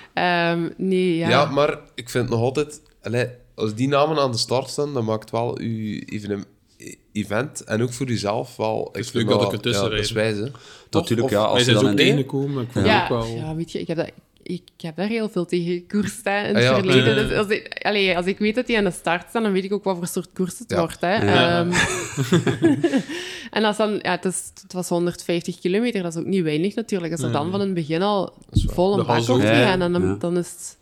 [0.53, 1.29] Um, nee, ja.
[1.29, 2.81] ja, maar ik vind nog altijd...
[3.03, 6.01] Allee, als die namen aan de start staan, dan maakt wel uw
[7.13, 8.89] event en ook voor jezelf wel.
[8.93, 10.51] Ik vind dat ik ertussen ja, wijze.
[10.91, 11.45] Natuurlijk, ja.
[11.45, 13.03] Als je dan ook tegenkomen, ik vond ja.
[13.03, 13.27] ook wel...
[13.27, 14.11] Ja, weet je, ik heb dat
[14.49, 17.29] ik heb daar heel veel tegen gekoerst hè, in het ah, ja, verleden.
[17.29, 19.65] Dus als ik, allez, als ik weet dat die aan de start staan, dan weet
[19.65, 21.01] ik ook wat voor soort koers het wordt.
[21.01, 21.15] Hè.
[21.15, 21.61] Ja.
[21.61, 21.73] Um,
[23.57, 26.75] en als dan, ja, het, is, het, was 150 kilometer, dat is ook niet weinig
[26.75, 27.13] natuurlijk.
[27.13, 30.51] Als er dan van het begin al vol een bak op gaan, dan, dan is
[30.51, 30.79] het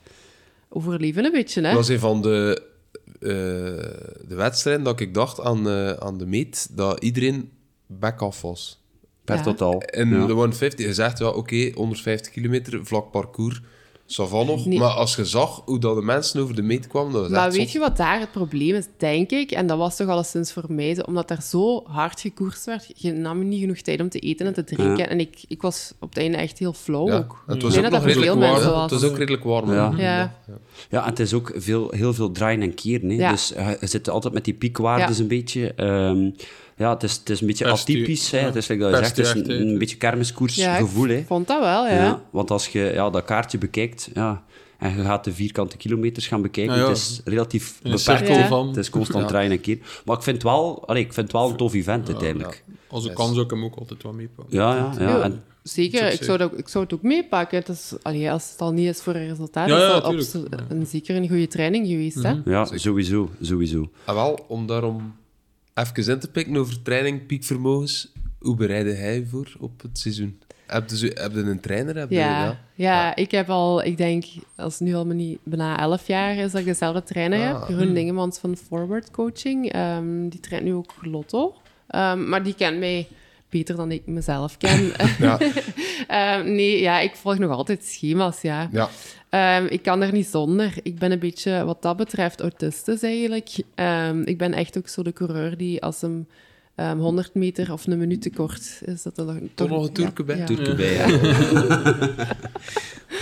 [0.74, 1.60] overleven een beetje.
[1.60, 1.66] Hè?
[1.66, 2.62] Dat was een van de,
[3.20, 3.30] uh,
[4.28, 7.50] de wedstrijden dat ik dacht aan, uh, aan de meet, dat iedereen
[7.86, 8.82] back-off was.
[9.24, 9.80] Per totaal.
[9.80, 13.62] En de 150, je zegt, ja, oké, okay, 150 kilometer, vlak parcours.
[14.78, 17.12] Maar als je zag hoe dat de mensen over de meet kwamen...
[17.12, 19.50] Dat was maar weet je wat daar het probleem is, denk ik?
[19.50, 22.90] En dat was toch alleszins voor mij, omdat er zo hard gekoerst werd.
[22.94, 25.08] Je nam niet genoeg tijd om te eten en te drinken.
[25.08, 27.16] En ik, ik was op het einde echt heel flauw ja.
[27.16, 27.44] ook.
[27.46, 28.82] Het was ook nog redelijk warm.
[28.82, 29.72] Het was ook redelijk warm.
[29.72, 29.92] Ja.
[29.96, 30.34] Ja.
[30.90, 31.02] ja.
[31.02, 33.10] en het is ook veel, heel veel draaien en keren.
[33.10, 33.30] Hè.
[33.30, 35.72] Dus uh, je zit altijd met die piekwaardes een beetje...
[35.76, 36.34] Um,
[36.76, 38.30] ja, het is, het is een beetje atypisch.
[38.30, 38.38] Hè.
[38.38, 41.06] Het is, like dat je zegt, het is een, een beetje kermiskoersgevoel.
[41.06, 41.94] Ja, ik vond dat wel, ja.
[41.94, 42.22] ja.
[42.30, 44.10] Want als je ja, dat kaartje bekijkt...
[44.14, 44.42] Ja,
[44.78, 46.78] en je gaat de vierkante kilometers gaan bekijken.
[46.78, 48.46] Het is relatief beperkt.
[48.48, 48.66] Van.
[48.68, 49.78] Het is constant draaien en keer.
[50.04, 52.64] Maar ik vind het wel, allee, ik vind het wel een tof event uiteindelijk.
[52.88, 54.58] Als ik kan, zou ik hem ook altijd wel meepakken.
[54.58, 55.20] Ja, ja, ja.
[55.22, 57.58] En, Zeker, ik zou, dat, ik zou het ook meepakken.
[57.58, 60.34] Het is, allee, als het al niet is voor een resultaat, ja, ja, is
[60.68, 62.22] een, zeker een goede training geweest.
[62.22, 62.34] hè?
[62.34, 62.50] Mhm.
[62.50, 63.30] Ja, sowieso.
[63.40, 63.90] sowieso.
[64.04, 65.14] Ah, wel, om daarom
[65.74, 68.12] even in te pikken over training, piekvermogens.
[68.38, 70.38] Hoe bereidde hij voor op het seizoen?
[70.66, 71.96] Heb je, heb je een trainer?
[71.96, 74.24] Heb je, ja, ja, ja, ik heb al, ik denk,
[74.56, 77.60] als het nu al niet, bijna elf jaar is dat ik dezelfde trainer ah.
[77.60, 77.68] heb.
[77.68, 79.76] Jeroen Dingemans van Forward Coaching.
[79.76, 81.54] Um, die traint nu ook Lotto.
[81.88, 83.08] Um, maar die kent mij
[83.48, 84.92] beter dan ik mezelf ken.
[85.18, 85.40] ja.
[86.38, 88.68] um, nee, ja, ik volg nog altijd schema's, ja.
[88.72, 88.88] ja.
[89.34, 90.74] Um, ik kan er niet zonder.
[90.82, 93.56] Ik ben een beetje, wat dat betreft, autistisch eigenlijk.
[93.74, 96.26] Um, ik ben echt ook zo de coureur die als hem
[96.76, 99.92] um, 100 meter of een minuut te kort is, dat er nog, toch nog een
[99.92, 100.36] Turken bij.
[100.36, 100.74] Ja.
[100.74, 100.94] Bij,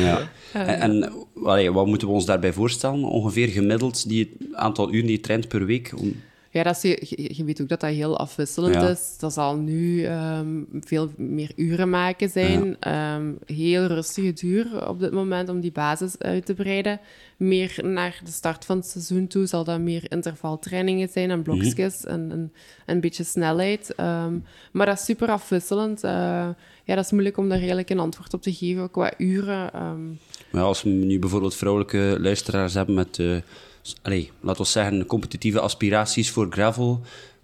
[0.04, 0.28] ja.
[0.52, 0.66] ja.
[0.66, 1.12] En, en
[1.44, 3.04] allee, wat moeten we ons daarbij voorstellen?
[3.04, 5.92] Ongeveer gemiddeld die aantal uren die je traint per week?
[5.96, 6.22] Om...
[6.52, 9.16] Ja, dat is, je, je, weet ook dat dat heel afwisselend is.
[9.18, 12.76] Dat zal nu um, veel meer uren maken zijn.
[12.80, 13.16] Ja.
[13.16, 17.00] Um, heel rustige duur op dit moment om die basis uit te breiden.
[17.36, 22.04] Meer naar de start van het seizoen toe zal dat meer intervaltrainingen zijn en blokjes
[22.04, 22.30] mm -hmm.
[22.30, 22.52] en, en,
[22.86, 23.94] een beetje snelheid.
[24.00, 26.04] Um, maar dat is super afwisselend.
[26.04, 26.10] Uh,
[26.84, 29.70] ja, dat is moeilijk om daar eigenlijk een antwoord op te geven qua uren.
[30.50, 33.18] Maar als we nu bijvoorbeeld vrouwelijke luisteraars hebben met...
[33.18, 33.36] Uh,
[34.02, 37.00] allez, laten we zeggen, competitieve aspiraties voor gravel,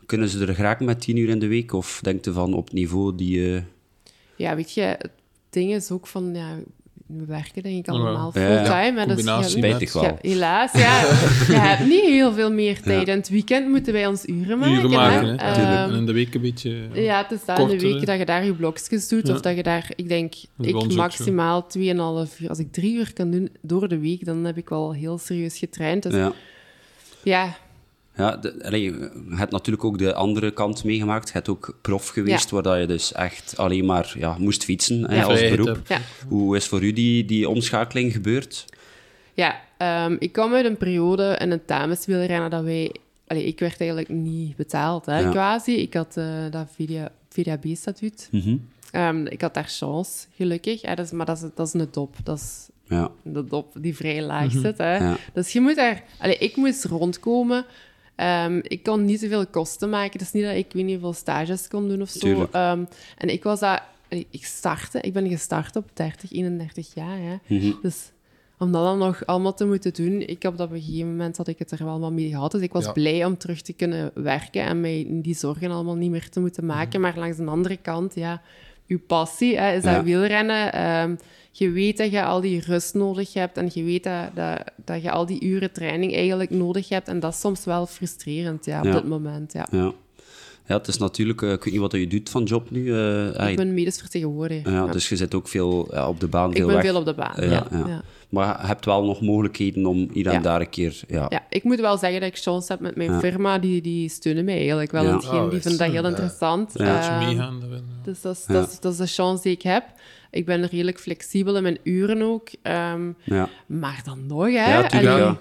[0.07, 1.72] kunnen ze er graag met tien uur in de week?
[1.72, 3.39] Of denkt u van op niveau die...
[3.39, 3.62] Uh...
[4.36, 5.11] Ja, weet je, het
[5.51, 6.34] ding is ook van...
[6.34, 6.59] Ja,
[7.09, 8.92] we werken denk ik allemaal fulltime.
[9.00, 10.02] Ja, dus ja, Spijtig wel.
[10.02, 11.00] Ja, helaas, ja.
[11.46, 13.06] je hebt niet heel veel meer tijd.
[13.06, 13.12] Ja.
[13.12, 14.74] En het weekend moeten wij ons uren maken.
[14.74, 15.84] Uren maken, hè?
[15.84, 18.18] Um, en in de week een beetje Ja, het is dan in de week dat
[18.18, 19.28] je daar je blokjes doet.
[19.28, 22.48] Of dat je daar, ik denk, ik maximaal 2,5 uur.
[22.48, 25.59] Als ik drie uur kan doen door de week, dan heb ik wel heel serieus
[25.59, 26.02] getraind.
[26.02, 26.30] Dus
[27.22, 27.56] ja.
[28.19, 31.27] Ja ja, de, allee, je hebt natuurlijk ook de andere kant meegemaakt.
[31.27, 32.61] Je hebt ook prof geweest, ja.
[32.61, 35.81] waar je dus echt alleen maar ja, moest fietsen hè, als beroep.
[35.89, 36.01] Ja.
[36.29, 38.64] Hoe is voor u die, die omschakeling gebeurd?
[39.35, 39.61] Ja,
[40.07, 42.95] um, ik kwam uit een periode in het dameswielrennen dat wij...
[43.27, 45.73] Allee, ik werd eigenlijk niet betaald, hè, quasi.
[45.73, 46.69] Ik had uh, dat
[47.29, 48.29] VDAB-statuut.
[48.31, 48.69] Mm -hmm.
[49.01, 50.83] um, ik had daar chance, gelukkig.
[50.83, 52.16] Hè, dat is, maar dat is, dat is een top.
[52.25, 53.11] Dat is ja.
[53.23, 54.61] de top die vrij laag mm -hmm.
[54.61, 54.79] zit.
[54.79, 55.14] Hè.
[55.33, 56.05] Dus je moet daar...
[56.19, 57.64] Allee, ik moest rondkomen
[58.21, 60.12] Um, ik kon niet zoveel kosten maken.
[60.12, 62.29] Het is niet dat ik weet niet hoeveel stages kon doen of zo.
[62.29, 63.83] Um, en ik was dat...
[64.09, 67.19] Ik startte, ik ben gestart op 30, 31 jaar.
[67.19, 67.37] Hè.
[67.47, 67.79] Mm -hmm.
[67.83, 68.12] Dus
[68.59, 71.49] om dat dan nog allemaal te moeten doen, ik heb op een gegeven moment had
[71.49, 72.53] ik het er wel wat mee gehad.
[72.53, 72.93] Dus ik was ja.
[72.93, 76.66] blij om terug te kunnen werken en mij die zorgen allemaal niet meer te moeten
[76.66, 76.99] maken.
[76.99, 77.14] Mm -hmm.
[77.14, 78.43] Maar langs de andere kant, ja,
[78.87, 80.93] uw passie hè, is dat wielrennen.
[81.03, 81.19] Um,
[81.51, 85.03] je weet dat je al die rust nodig hebt en je weet dat, dat, dat
[85.03, 87.09] je al die uren training eigenlijk nodig hebt.
[87.09, 88.92] En dat is soms wel frustrerend ja, op ja.
[88.92, 89.53] dit moment.
[89.53, 89.66] Ja.
[89.70, 89.92] ja.
[90.66, 92.84] Ja, het is natuurlijk, uh, ik weet niet wat je doet van job nu.
[92.84, 94.72] Uh, ik ben medisch vertegenwoordiger.
[94.72, 96.53] Ja, Dus je zit ook veel ja, op de baan.
[96.53, 96.84] Veel ik ben weg.
[96.84, 97.66] veel op de baan, ja.
[97.70, 98.03] ja.
[98.28, 101.01] Maar je hebt wel nog mogelijkheden om hier en daar een keer...
[101.09, 101.26] Ja.
[101.28, 103.59] ja, ik moet wel zeggen dat ik chance heb met mijn firma.
[103.59, 105.05] Die, die steunen mij eigenlijk wel.
[105.05, 105.16] Ja.
[105.16, 106.72] Oh, die vinden dat heel interessant.
[106.74, 107.20] Ja.
[107.20, 107.62] Uh, meegaan.
[108.09, 109.84] Dus dat is, dat, is, dat is de chance die ik heb.
[110.30, 112.48] Ik ben redelijk flexibel in mijn uren ook.
[112.62, 113.48] Um, ja.
[113.66, 114.50] Maar dan nog, hè.
[114.50, 115.38] Ja, tuurlijk, ja.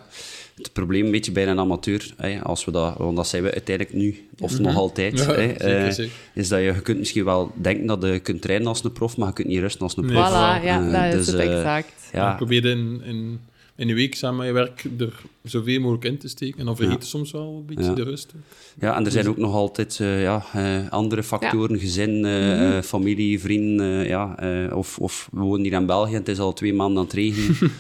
[0.56, 3.52] Het probleem een beetje bij een amateur, hè, als we dat, want dat zijn we
[3.52, 4.66] uiteindelijk nu, of mm -hmm.
[4.66, 6.14] nog altijd, ja, hè, zeker, uh, zeker.
[6.34, 9.18] is dat je, je kunt misschien wel denken dat je kunt trainen als een prof,
[9.18, 10.14] maar je kunt niet rusten als een prof.
[10.14, 12.10] Nee, voilà, ja, uh, dat dus, is het exact.
[12.14, 12.32] Ja.
[12.32, 13.40] Ik probeer in, in
[13.78, 16.60] in de week samen met je werk er zoveel mogelijk in te steken.
[16.60, 18.34] En dan vergeet je soms wel een beetje de rust.
[18.80, 21.82] Ja, en er zijn ook nog altijd uh, ja, uh, andere factoren, ja.
[21.82, 22.82] gezin, uh, mm -hmm.
[22.82, 24.08] familie, vrienden.
[24.08, 24.36] ja,
[24.74, 27.14] of, of we wonen hier in België en het is al twee maanden aan het
[27.14, 27.72] regenen.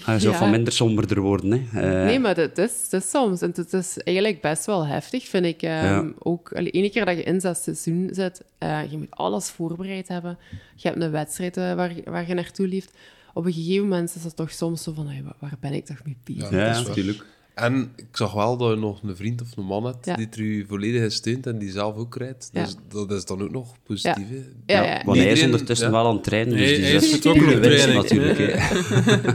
[0.00, 1.68] Ga je zo van minder somberder worden.
[1.70, 2.04] Hè.
[2.04, 3.40] nee, maar het is, het is soms.
[3.40, 5.62] En het is eigenlijk best wel heftig, vind ik.
[5.62, 8.42] Um, ook de ene keer dat je in dat seizoen zit,
[8.90, 10.38] je moet alles voorbereid hebben.
[10.76, 12.90] Je hebt een wedstrijd waar, waar je naartoe liefst
[13.34, 16.04] op een gegeven moment is het toch soms zo van, hey, waar ben ik toch
[16.04, 16.50] mee bezig?
[16.50, 17.24] Ja, natuurlijk.
[17.54, 20.40] En ik zag wel dat je nog een vriend of een man hebt die er
[20.40, 22.50] u volledig steunt en die zelf ook rijdt.
[22.52, 24.26] Dus dat is dan ook nog positief.
[24.66, 24.82] Ja.
[24.82, 28.70] Ja, Want hij is ondertussen wel aan het trainen, dus die is pure winst natuurlijk.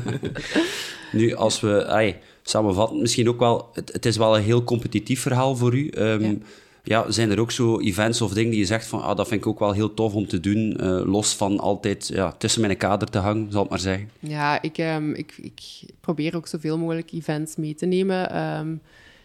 [1.12, 3.70] nu, als we ay, samenvatten, misschien ook wel...
[3.74, 5.92] Het, het, is wel een heel competitief verhaal voor u.
[5.98, 6.44] Um,
[6.88, 9.42] ja, zijn er ook zo events of dingen die je zegt van ah, dat vind
[9.42, 12.78] ik ook wel heel tof om te doen, uh, los van altijd ja, tussen mijn
[12.78, 14.10] kader te hangen, zal ik maar zeggen?
[14.20, 15.62] Ja, ik, um, ik, ik
[16.00, 18.38] probeer ook zoveel mogelijk events mee te nemen.
[18.60, 18.82] Um,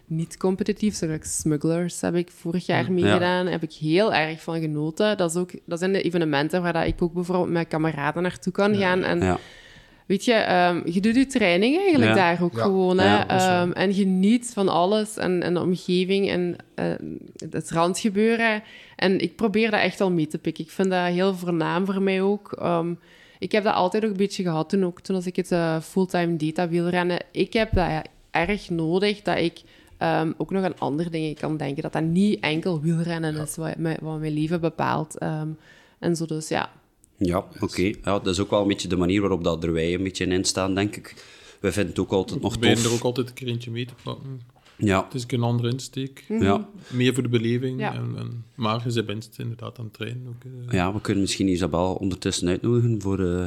[0.06, 3.44] niet competitief, zoals Smugglers heb ik vorig jaar mm, meegedaan.
[3.44, 5.16] Daar heb ik heel erg van genoten.
[5.16, 8.52] Dat, is ook, dat zijn de evenementen waar dat ik ook bijvoorbeeld met kameraden naartoe
[8.52, 9.02] kan gaan.
[9.02, 9.38] En
[10.06, 12.98] Weet je, um, je doet je training eigenlijk daar ook gewoon.
[12.98, 13.20] Hè?
[13.62, 16.94] Um, en geniet van alles en, en de omgeving en uh,
[17.50, 18.62] het randgebeuren.
[18.96, 20.64] En ik probeer dat echt al mee te pikken.
[20.64, 22.58] Ik vind dat heel voornaam voor mij ook.
[22.62, 22.98] Um,
[23.38, 25.80] ik heb dat altijd ook een beetje gehad toen, ook, toen als ik het uh,
[25.80, 27.18] fulltime data wielrennen.
[27.30, 29.60] Ik heb dat ja, erg nodig dat ik
[30.36, 31.82] ook nog aan andere dingen kan denken.
[31.82, 35.18] Dat dat niet enkel wielrennen is wat, wat mijn leven bepaalt.
[35.98, 36.70] en zo dus, ja
[37.16, 37.82] ja, oké.
[37.82, 40.26] Ja, dat is ook wel een beetje de manier waarop dat er wij een beetje
[40.26, 41.14] in staan, denk ik.
[41.60, 42.82] We vinden het ook altijd nog tof.
[42.82, 44.40] We er ook altijd een keer mee te pakken.
[44.76, 45.04] Ja.
[45.04, 46.24] Het is een andere insteek.
[46.28, 46.42] Mhm.
[46.42, 46.68] Ja.
[46.88, 47.80] Meer voor de beleving.
[47.80, 47.94] Ja.
[47.94, 50.26] En, en, maar je bent inderdaad aan het trainen.
[50.28, 50.72] Ook, uh.
[50.72, 53.46] Ja, we kunnen misschien Isabel ondertussen uitnodigen voor uh,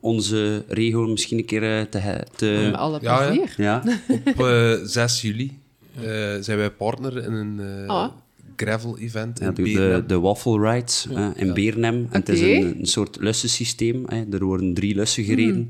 [0.00, 2.24] onze regio misschien een keer uh, te...
[2.36, 2.72] te...
[2.76, 3.54] alle plezier.
[3.56, 3.82] Ja,
[4.36, 5.58] Op 6 juli
[6.40, 7.90] zijn wij partner in een...
[7.90, 8.08] Oh
[8.60, 11.06] gravel-event in de, de, Waffle Rides
[11.36, 11.52] in ja.
[11.52, 11.94] Beernem.
[12.10, 14.04] En het is een, een soort lussensysteem.
[14.30, 15.54] Er worden drie lussen gereden.
[15.54, 15.68] Hmm.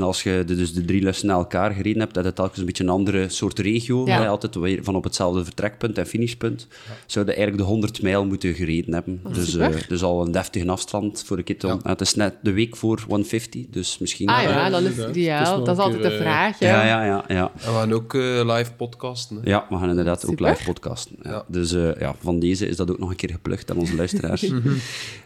[0.00, 2.58] En als je de, dus de drie lussen naar elkaar gereden hebt, dat het telkens
[2.58, 4.06] een beetje een andere soort regio.
[4.06, 4.26] Ja.
[4.26, 6.66] altijd weer van op hetzelfde vertrekpunt en finishpunt.
[6.70, 6.92] Ja.
[7.06, 9.20] Zouden eigenlijk de 100 mijl moeten gereden hebben.
[9.24, 11.62] Oh, dus, uh, dus al een deftige afstand voor de kit.
[11.62, 11.78] Ja.
[11.82, 14.28] het is net de week voor 150, dus misschien...
[14.28, 15.64] Ah ja, dan is het ideaal.
[15.64, 16.58] Dat is altijd de vraag.
[16.58, 17.24] Ja, ja, ja.
[17.28, 19.36] ja, En we gaan ook uh, live podcasten.
[19.36, 19.50] Hè?
[19.50, 21.16] Ja, we gaan inderdaad ook live podcasten.
[21.22, 21.44] Ja.
[21.46, 24.42] Dus uh, ja, van deze is dat ook nog een keer geplukt aan onze luisteraars.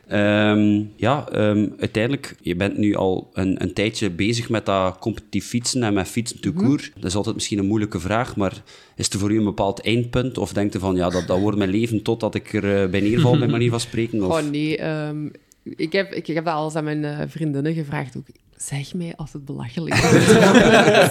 [0.08, 5.46] um, ja, um, uiteindelijk, je bent nu al een, een tijdje bezig met dat competitief
[5.46, 6.90] fietsen en met fietsen te koer?
[6.90, 7.00] Mhm.
[7.00, 8.62] Dat is altijd misschien een moeilijke vraag, maar
[8.96, 10.38] is er voor u een bepaald eindpunt?
[10.38, 13.00] Of denkt u van, ja, dat, dat wordt mijn leven totdat ik er uh, bij
[13.00, 14.22] neerval, bij manier van spreken?
[14.22, 14.42] Of?
[14.42, 15.30] Oh nee, um,
[15.76, 18.26] ik, heb, ik, ik heb dat alles aan mijn uh, vriendinnen gevraagd ook.
[18.56, 20.00] Zeg mij als het belachelijk is.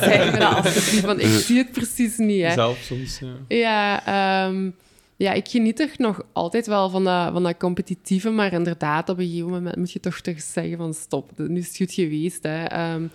[0.10, 2.42] zeg me dat alsjeblieft, want ik zie het precies niet.
[2.42, 2.54] Hè.
[2.54, 3.36] Zelf soms, ja.
[3.48, 4.76] Ja, um,
[5.16, 9.18] ja, ik geniet er nog altijd wel van dat, van dat competitieve, maar inderdaad, op
[9.18, 12.44] een gegeven moment moet je toch toch zeggen van stop, nu is het goed geweest.
[12.44, 12.94] Hè.
[12.94, 13.12] Um,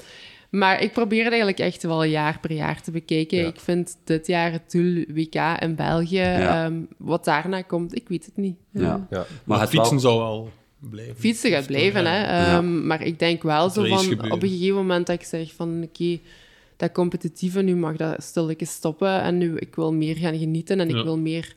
[0.51, 3.47] maar ik probeer het eigenlijk echt wel jaar per jaar te bekijken.
[3.47, 8.25] Ik vind dit jaar het doel WK in België, ehm, wat daarna komt, ik weet
[8.25, 8.57] het niet.
[8.71, 9.07] Ja.
[9.11, 9.27] ja.
[9.45, 11.17] Maar, het fietsen zal wel blijven.
[11.17, 12.57] Fietsen gaat blijven, hè.
[12.57, 15.83] Um, maar ik denk wel zo van, op een gegeven moment dat ik zeg van,
[15.83, 16.19] oké,
[16.77, 20.89] dat competitieve, nu mag dat stilletjes stoppen en nu, ik wil meer gaan genieten en
[20.89, 21.55] ik wil meer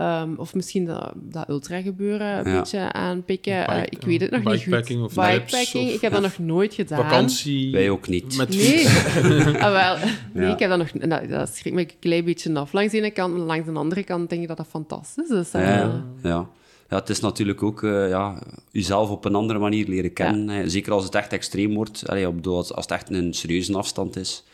[0.00, 3.70] Um, of misschien dat, dat ultra-gebeuren een beetje aanpikken.
[3.70, 4.64] Uh, ik weet het nog niet goed.
[4.64, 7.02] Bikepacking of Bikepacking, ik heb dat nog nooit gedaan.
[7.02, 7.72] Vakantie.
[7.72, 8.36] Wij ook niet.
[8.36, 8.86] Met nee.
[9.64, 9.96] ah, wel.
[10.32, 10.90] nee, ik heb dat nog...
[11.28, 12.72] Dat schrikt me een klein beetje af.
[12.72, 15.50] Langs de ene kant, langs de andere kant denk ik dat dat fantastisch is.
[15.52, 15.60] Ja,
[16.22, 16.48] ja.
[16.88, 16.96] ja.
[16.96, 20.70] het is natuurlijk ook uh, ja, jezelf op een andere manier leren kennen.
[20.70, 22.08] Zeker als het echt extreem wordt.
[22.08, 24.44] Allee, als het echt een serieuze afstand is.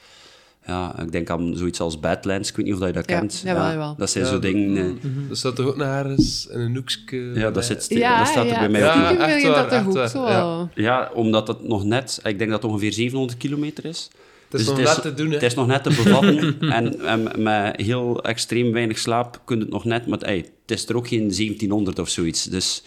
[0.66, 2.48] Ja, ik denk aan zoiets als Badlands.
[2.50, 3.42] Ik weet niet of je dat kent.
[3.44, 3.94] Ja, ja, wel.
[3.96, 4.86] Dat zijn zo dingen...
[4.86, 5.28] Mm -hmm.
[5.28, 7.32] Dat staat er ook naar ergens in een hoekje...
[7.34, 8.94] Ja, dat, zit, dat staat er bij mij ook.
[8.94, 10.68] Ja, echt waar, dat echt Ja.
[10.74, 12.20] ja, omdat het nog net...
[12.22, 14.10] Ik denk dat het ongeveer 700 kilometer is.
[14.48, 15.32] Het is dus nog net te doen, hè?
[15.32, 16.60] Het is nog net te bevatten.
[16.76, 20.06] en, en, met heel extreem weinig slaap kun je het nog net...
[20.06, 22.44] Maar ey, het is er ook geen 1700 of zoiets.
[22.44, 22.82] Dus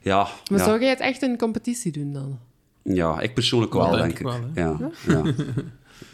[0.00, 0.28] ja...
[0.50, 2.38] Maar zou jij het echt in competitie doen dan?
[2.86, 4.26] Ja, ik persoonlijk wel, denk, denk ik.
[4.26, 4.90] Wel, ja.
[5.06, 5.22] ja.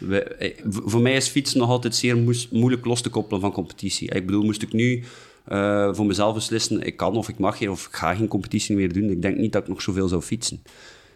[0.09, 2.17] Eh, voor mij is fietsen nog altijd zeer
[2.51, 4.13] moeilijk los te koppelen van competitie.
[4.13, 5.03] Ik bedoel, moest ik nu
[5.51, 8.75] uh, voor mezelf beslissen, ik kan of ik mag geen of ik ga geen competitie
[8.75, 9.09] meer doen.
[9.09, 10.61] Ik denk niet dat ik nog zoveel zou fietsen.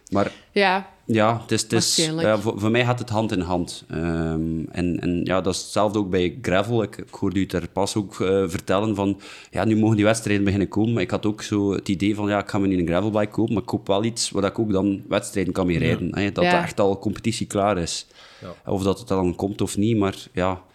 [0.10, 3.86] Maar ja, ja het is, het is, voor, voor, mij gaat het hand in hand.
[3.92, 6.84] Um, en, en ja, dat is hetzelfde ook bij gravel.
[6.84, 9.20] Ik, ik hoorde u ter pas ook uh, vertellen van,
[9.52, 10.94] ja, nu mogen die wedstrijden beginnen komen.
[10.94, 13.32] Maar ik had ook zo het idee van, ja, ik ga me niet een gravelbike
[13.32, 16.08] kopen, maar ik koop wel iets waar ik ook dan wedstrijden kan mee rijden.
[16.08, 16.20] Ja.
[16.20, 16.62] Hè, dat ja.
[16.64, 18.08] echt al competitie klaar is.
[18.42, 18.72] Ja.
[18.72, 20.66] Of dat het dan komt of niet, maar ja...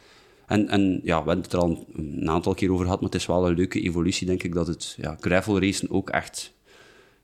[0.46, 3.20] En, en ja, we hebben het er al een aantal keer over gehad, maar het
[3.20, 6.52] is wel een leuke evolutie, denk ik, dat het ja, gravel racen ook echt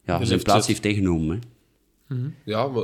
[0.04, 1.40] ja, zijn plaats heeft ingenomen.
[2.08, 2.28] Mhm.
[2.44, 2.82] Ja, maar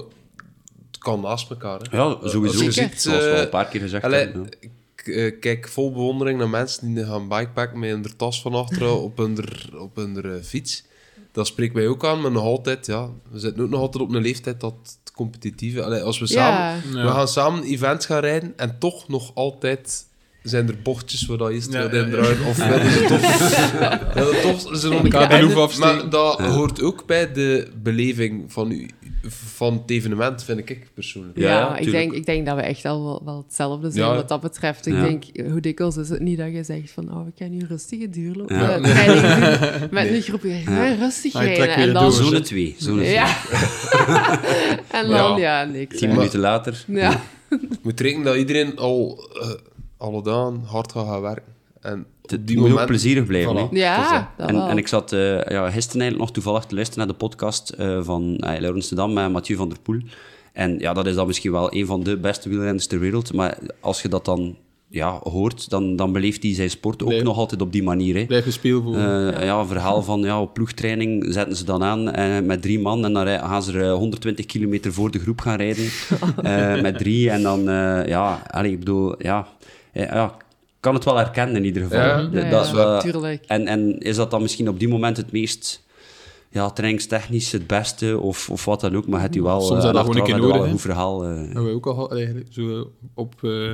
[0.90, 1.80] het kan naast elkaar.
[1.90, 1.96] Hè.
[1.96, 2.64] Ja, sowieso.
[2.64, 4.48] Je ziet, Zoals we al een paar keer gezegd hebben.
[4.60, 4.70] Ik
[5.04, 9.16] uh, kijk vol bewondering naar mensen die gaan bikepacken met een tas van achteren op
[9.16, 9.38] hun,
[9.78, 10.84] op hun uh, fiets.
[11.32, 14.14] Dat spreekt mij ook aan, maar nog altijd, ja, we zitten ook nog altijd op
[14.14, 15.82] een leeftijd dat het competitieve...
[15.82, 16.92] Allee, als we samen...
[16.92, 20.06] We gaan samen events gaan rijden en toch nog altijd
[20.44, 22.38] zijn er bochtjes waar dat is ja, in draait?
[22.48, 28.52] Of ze toch, willen toch ze nog een Maar dat hoort ook bij de beleving
[28.52, 28.90] van, u,
[29.28, 31.38] van het evenement, vind ik persoonlijk.
[31.38, 34.40] Ja, ik, denk, ik denk dat we echt al wel, wel hetzelfde zijn wat dat
[34.40, 34.86] betreft.
[34.86, 37.64] Ik denk, hoe dikwijls is het niet dat je zegt van, oh, we kunnen nu
[37.68, 38.56] rustige duurlopen.
[38.56, 38.74] Ja.
[38.74, 38.82] Doen,
[39.90, 40.94] met een groep, ja.
[40.94, 41.68] rustig rijden.
[41.68, 42.12] En dan...
[42.12, 42.74] Zone 2.
[42.78, 43.12] Zone 2.
[43.12, 43.36] Ja.
[45.00, 45.96] en dan, ja, niks.
[45.96, 46.84] Tien minuten later.
[46.86, 47.20] Ja.
[47.82, 49.30] moet rekenen dat iedereen al...
[49.42, 49.50] Uh,
[50.04, 51.52] alle dagen hard gaat gaan werken.
[51.80, 53.68] En het die moet moment, ook plezierig blijven.
[53.70, 57.24] Ja, en, en, ik zat uh, ja, gisteren eigenlijk nog toevallig te luisteren naar de
[57.24, 60.00] podcast uh, van uh, Laurens Dam met Mathieu van der Poel.
[60.52, 63.32] En ja, dat is dan misschien wel een van de beste wielrenners ter wereld.
[63.32, 64.56] Maar als je dat dan
[64.88, 68.16] ja, hoort, dan, dan beleeft hij zijn sport ook nog altijd op die manier.
[68.16, 68.24] Hè.
[68.24, 68.96] Blijf speelvoer.
[68.96, 69.58] Uh, ja.
[69.58, 73.12] een verhaal van ja, op ploegtraining zetten ze dan aan uh, met drie man en
[73.12, 75.84] dan gaan ze er 120 kilometer voor de groep gaan rijden
[76.44, 77.30] uh, met drie.
[77.30, 77.62] En dan,
[78.06, 79.46] ja, allez, ik bedoel, ja,
[79.94, 80.36] ja,
[80.80, 81.98] kan het wel herkennen in ieder geval.
[81.98, 85.82] Ja, dat, ja, en, en is dat dan misschien op die moment het meest
[86.54, 89.92] ja, trainingstechnisch het beste of, of wat dan ook, maar het u wel Soms uh,
[89.92, 91.30] dat gewoon een keer nodig, een goed verhaal.
[91.30, 91.52] Uh.
[91.52, 93.72] we ook al eigenlijk zo op, uh,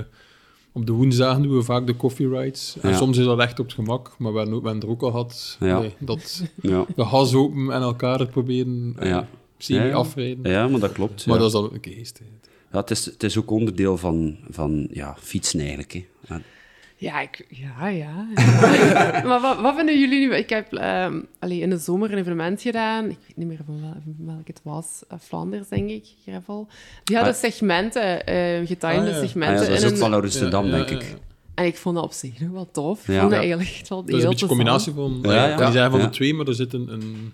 [0.72, 2.76] op de woensdagen doen we vaak de coffee rides.
[2.80, 5.56] En soms is dat echt op het gemak, maar we hebben er ook al gehad
[5.60, 5.78] ja.
[5.78, 6.84] nee, dat ja.
[6.96, 9.28] de has open en elkaar het proberen ja.
[9.58, 10.50] semi afrijden.
[10.50, 11.26] Ja, maar dat klopt.
[11.26, 12.20] Maar dat is al een geest.
[12.72, 16.04] Ja, het, is, het is ook onderdeel van, van ja, fietsen eigenlijk.
[16.26, 16.36] Hè.
[17.00, 18.26] Ja, ik, ja, ja.
[19.28, 20.34] maar wat, wat, vinden jullie nu?
[20.34, 23.04] Ik heb um, in de zomer een evenement gedaan.
[23.04, 25.02] Ik weet niet meer van, wel, van welk het was.
[25.12, 26.68] Uh, Flanders, denk ik, Gravel.
[27.04, 27.40] Die hadden ah.
[27.40, 29.58] segmenten, uh, getimede ah, segmenten.
[29.58, 31.16] Ah, ja, dat is ook van Amsterdam, denk ik.
[31.54, 33.08] En ik vond dat op zich nog wel tof.
[33.08, 35.18] Ik vond dat eigenlijk wel Dat is een beetje een combinatie van...
[35.22, 36.88] Ja, Die zijn van de twee, maar er zit een...
[36.92, 37.32] een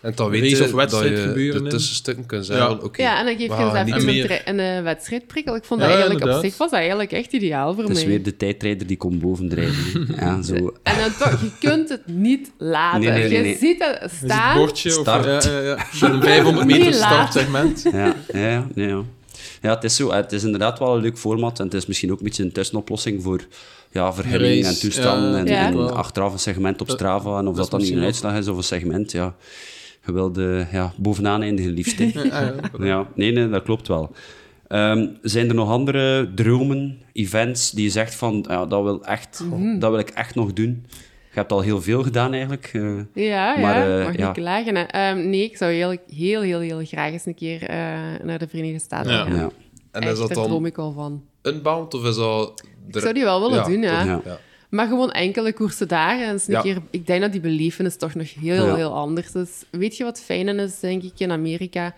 [0.00, 2.70] en dan weet je of wedstrijd dat je gebeuren de tussenstukken kunt zeggen.
[2.70, 2.82] Ja.
[2.82, 5.56] Okay, ja, en dan geef je zelf een, een, een wedstrijdprikkel.
[5.56, 7.92] Ik vond dat eigenlijk op zich was dat eigenlijk echt ideaal voor mij.
[7.92, 10.06] Het is weer de tijdrijder die komt bovendrijven.
[10.20, 10.54] ja, zo.
[10.82, 13.00] En dan toch, je kunt het niet laten.
[13.00, 14.48] Nee, nee, nee, je ziet het staan.
[14.48, 15.26] Het bordje start.
[15.26, 16.10] Of, ja, ja, ja.
[16.10, 17.82] Een 500 meter startsegment.
[17.92, 19.02] Ja, ja, ja.
[19.62, 20.12] Ja, het is zo.
[20.12, 21.58] Het is inderdaad wel een leuk format.
[21.58, 23.46] En het is misschien ook een beetje een tussenoplossing voor
[23.90, 25.34] ja, vergunning en toestand.
[25.34, 27.38] en, en, achteraf een segment op Strava.
[27.38, 29.34] En of dat, dat dan niet een uitslag is of een segment, ja
[30.08, 31.98] je wilde ja, bovenaan eindigen liefst.
[32.78, 34.10] ja, nee, nee, dat klopt wel.
[34.68, 39.42] Um, zijn er nog andere dromen, events, die je zegt van, ja, dat, wil echt,
[39.50, 39.78] mhm.
[39.78, 40.86] dat wil ik echt nog doen?
[41.30, 42.70] Je hebt al heel veel gedaan eigenlijk.
[42.72, 44.26] Uh, ja, maar, ja, uh, mag ja.
[44.26, 45.00] niet klagen.
[45.00, 47.76] Um, nee, ik zou heel, heel, heel, heel graag eens een keer uh,
[48.22, 49.24] naar de Verenigde Staten ja.
[49.24, 49.36] gaan.
[49.36, 49.50] Ja.
[49.90, 50.44] En echt, is dat dan...
[50.44, 51.24] droom ik al van.
[51.42, 52.64] Unbound of is dat...
[52.88, 54.22] Ik zou die wel willen doen, ja.
[54.68, 56.26] Maar gewoon enkele koersen dagen.
[56.26, 59.64] En een keer, ik denk dat die belevenis toch nog heel, heel anders is.
[59.70, 61.94] Weet je wat fijn is, denk ik, in Amerika?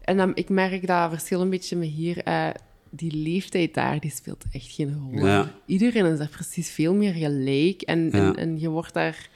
[0.00, 2.28] En dan, ik merk dat verschil een beetje met hier.
[2.28, 2.48] Uh,
[2.90, 5.44] die leeftijd daar, die speelt echt geen rol.
[5.66, 7.82] Iedereen is daar precies veel meer gelijk.
[7.82, 9.28] En, en, en, je wordt daar...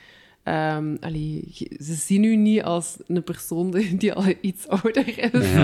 [0.44, 1.44] Um, allee,
[1.78, 5.54] ze zien u niet als een persoon die al iets ouder is.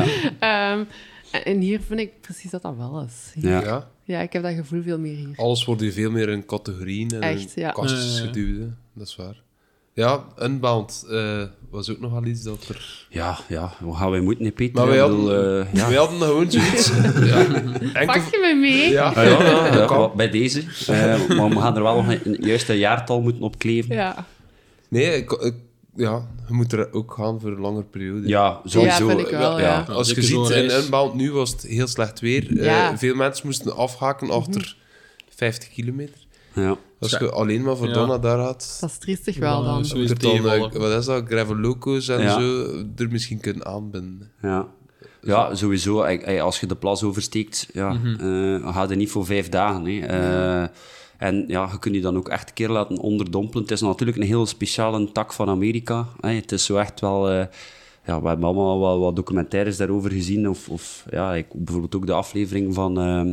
[0.40, 0.86] Um,
[1.30, 3.32] en hier vind ik precies dat dat wel is.
[3.34, 3.88] Ja.
[4.04, 5.36] Ja, ik heb dat gevoel veel meer hier.
[5.36, 7.70] Alles wordt hier veel meer in categorieën en Echt, ja.
[7.70, 8.70] kastjes geduwd.
[8.94, 9.42] Dat is waar.
[9.92, 13.06] Ja, Unbound uh, was ook nogal iets dat er...
[13.08, 14.74] Ja, ja, hoe gaan wij moeten, Peter?
[14.74, 15.88] Maar wij hadden, uh, ja.
[15.88, 16.88] wij hadden gewoon zoiets...
[17.32, 17.44] ja.
[17.44, 18.06] Enkel...
[18.06, 18.90] Pak je me mee?
[18.90, 20.62] Ja, ah, ja, ja, bij deze.
[20.90, 23.94] Uh, maar we gaan er wel nog een, juiste jaartal moeten opkleven.
[23.94, 24.26] Ja.
[24.88, 25.54] Nee, ik, ik
[25.98, 28.28] ja, je moet er ook gaan voor een langere periode.
[28.28, 29.10] Ja, sowieso.
[29.10, 29.80] Ja, wel, ja.
[29.88, 32.50] Als je ziet, in Unbound nu was het heel slecht weer.
[32.50, 34.76] Uh, veel mensen moesten afhaken achter
[35.28, 36.26] 50 kilometer.
[36.54, 36.76] Ja.
[37.00, 38.78] Als je alleen maar voor Donna daar had...
[38.80, 39.84] Dat is triestig wel dan.
[39.84, 44.30] Zo is dan uh, wat is dat, gravel loco's en zo, er misschien kunnen aanbinden.
[44.42, 44.66] Ja.
[45.22, 46.02] Ja, sowieso.
[46.40, 48.54] Als je de plas oversteekt, ja, mm -hmm.
[48.54, 49.84] uh, ga je niet voor vijf dagen.
[49.84, 50.66] Hè.
[51.18, 53.62] En ja, je kunt je dan ook echt een keer laten onderdompelen.
[53.62, 56.06] Het is natuurlijk een heel speciale tak van Amerika.
[56.20, 56.30] Hè.
[56.30, 57.32] Het is zo echt wel...
[57.32, 57.44] Uh,
[58.04, 60.48] ja, we hebben allemaal wel wat documentaires daarover gezien.
[60.48, 63.00] Of, of ja, ik, bijvoorbeeld ook de aflevering van...
[63.00, 63.32] Uh,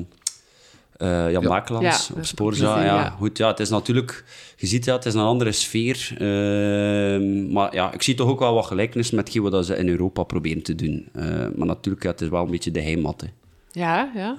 [0.97, 2.83] uh, Jan Makelans op Sporza.
[2.83, 4.23] Ja, Goed, ja, het is natuurlijk...
[4.57, 6.09] Je ziet, ja, het is een andere sfeer.
[6.13, 10.23] Uh, maar ja, ik zie toch ook wel wat gelijkenis met wat ze in Europa
[10.23, 11.07] proberen te doen.
[11.15, 11.23] Uh,
[11.55, 13.21] maar natuurlijk, ja, het is wel een beetje de heimat.
[13.21, 13.27] Hè.
[13.71, 14.35] Ja, ja.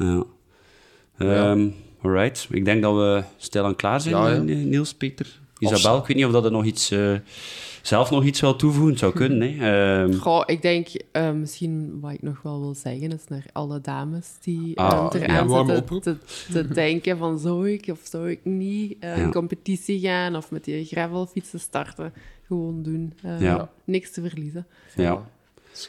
[1.19, 1.51] ja.
[1.51, 1.75] Um,
[2.07, 2.47] Alright.
[2.51, 4.35] Ik denk dat we stilaan klaar zijn, ja, ja.
[4.35, 5.39] Eh, Niels, Peter.
[5.59, 7.19] Isabel, ik weet niet of dat er nog iets, uh,
[7.83, 9.59] zelf nog iets wil toevoegen zou kunnen.
[9.59, 10.03] Hè.
[10.03, 10.15] Um...
[10.15, 14.29] Goh, ik denk uh, misschien wat ik nog wel wil zeggen is naar alle dames
[14.41, 16.17] die ah, eraan ja, zitten te,
[16.53, 20.65] te, denken van zou ik of zou ik niet uh, in competitie gaan of met
[20.65, 22.13] die gravelfietsen starten.
[22.47, 23.13] Gewoon doen.
[23.85, 24.67] Niks te verliezen.
[24.95, 25.27] Ja.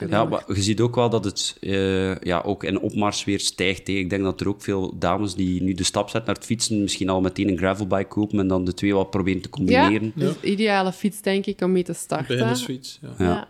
[0.10, 3.88] Ja, maar je ziet ook wel dat het uh, ja, ook in opmars weer stijgt.
[3.88, 3.94] Hè.
[3.94, 6.82] Ik denk dat er ook veel dames die nu de stap zetten naar het fietsen,
[6.82, 10.14] misschien al meteen een gravelbike kopen en dan de twee wat proberen te combineren.
[10.16, 12.28] Ja, dus ideale fiets, denk ik, om mee te starten.
[12.28, 13.26] Beginnersfiets, ja.
[13.26, 13.48] ja.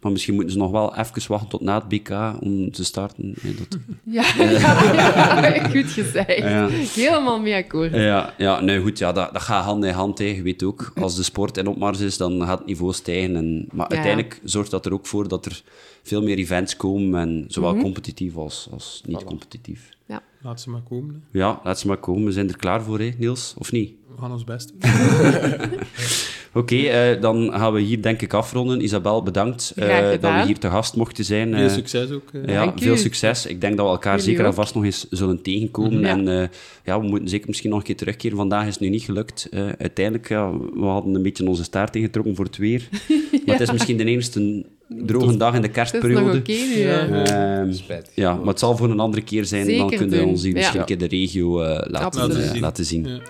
[0.00, 3.34] Maar misschien moeten ze nog wel even wachten tot na het BK om te starten.
[3.42, 3.78] dat...
[4.16, 6.94] ja, ja, goed gezegd.
[6.94, 7.92] Helemaal mee akkoord.
[7.94, 10.18] Ja, ja nee, goed, ja, dat, dat gaat hand in hand.
[10.18, 10.24] Hè.
[10.24, 13.36] Je weet ook, als de sport in opmars is, dan gaat het niveau stijgen.
[13.36, 15.62] En, maar uiteindelijk zorgt dat er ook voor dat er
[16.02, 17.82] veel meer events komen, en zowel mhm.
[17.82, 19.88] competitief als, als niet competitief.
[20.06, 20.22] Ja.
[20.42, 21.24] Laat ze maar komen.
[21.30, 22.24] Ja, laat ze maar komen.
[22.24, 23.92] We zijn er klaar voor, hè, Niels, of niet?
[24.14, 24.72] We gaan ons best
[26.54, 28.82] Oké, uh, dan gaan we hier denk ik afronden.
[28.82, 31.54] Isabel, bedankt uh, dat we hier te gast mochten zijn.
[31.54, 32.30] Veel eh, succes ook.
[32.46, 33.46] ja, veel succes.
[33.46, 36.00] Ik denk dat we elkaar zeker en vast nog eens zullen tegenkomen.
[36.00, 36.08] Ja.
[36.08, 36.50] En
[36.84, 38.36] ja, we moeten zeker misschien nog een keer terugkeren.
[38.36, 39.48] Vandaag is het nu niet gelukt.
[39.78, 42.88] uiteindelijk, ja, we hadden een beetje onze staart ingetrokken voor het weer.
[43.46, 46.24] Maar het is misschien de enige droge dag in de kerstperiode.
[46.24, 47.72] Dat is nog oké ehm,
[48.14, 48.34] ja.
[48.34, 49.76] maar het zal voor een andere keer zijn.
[49.76, 52.60] dan kunnen we ons hier misschien een keer de regio laten, laten zien.
[52.60, 53.20] Laten zien.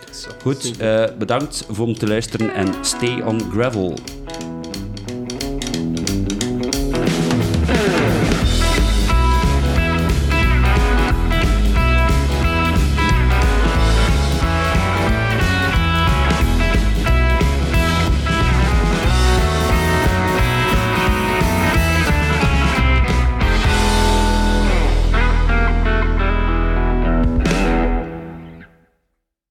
[0.43, 0.73] Goed,
[1.19, 3.95] bedankt voor om te luisteren en stay on gravel.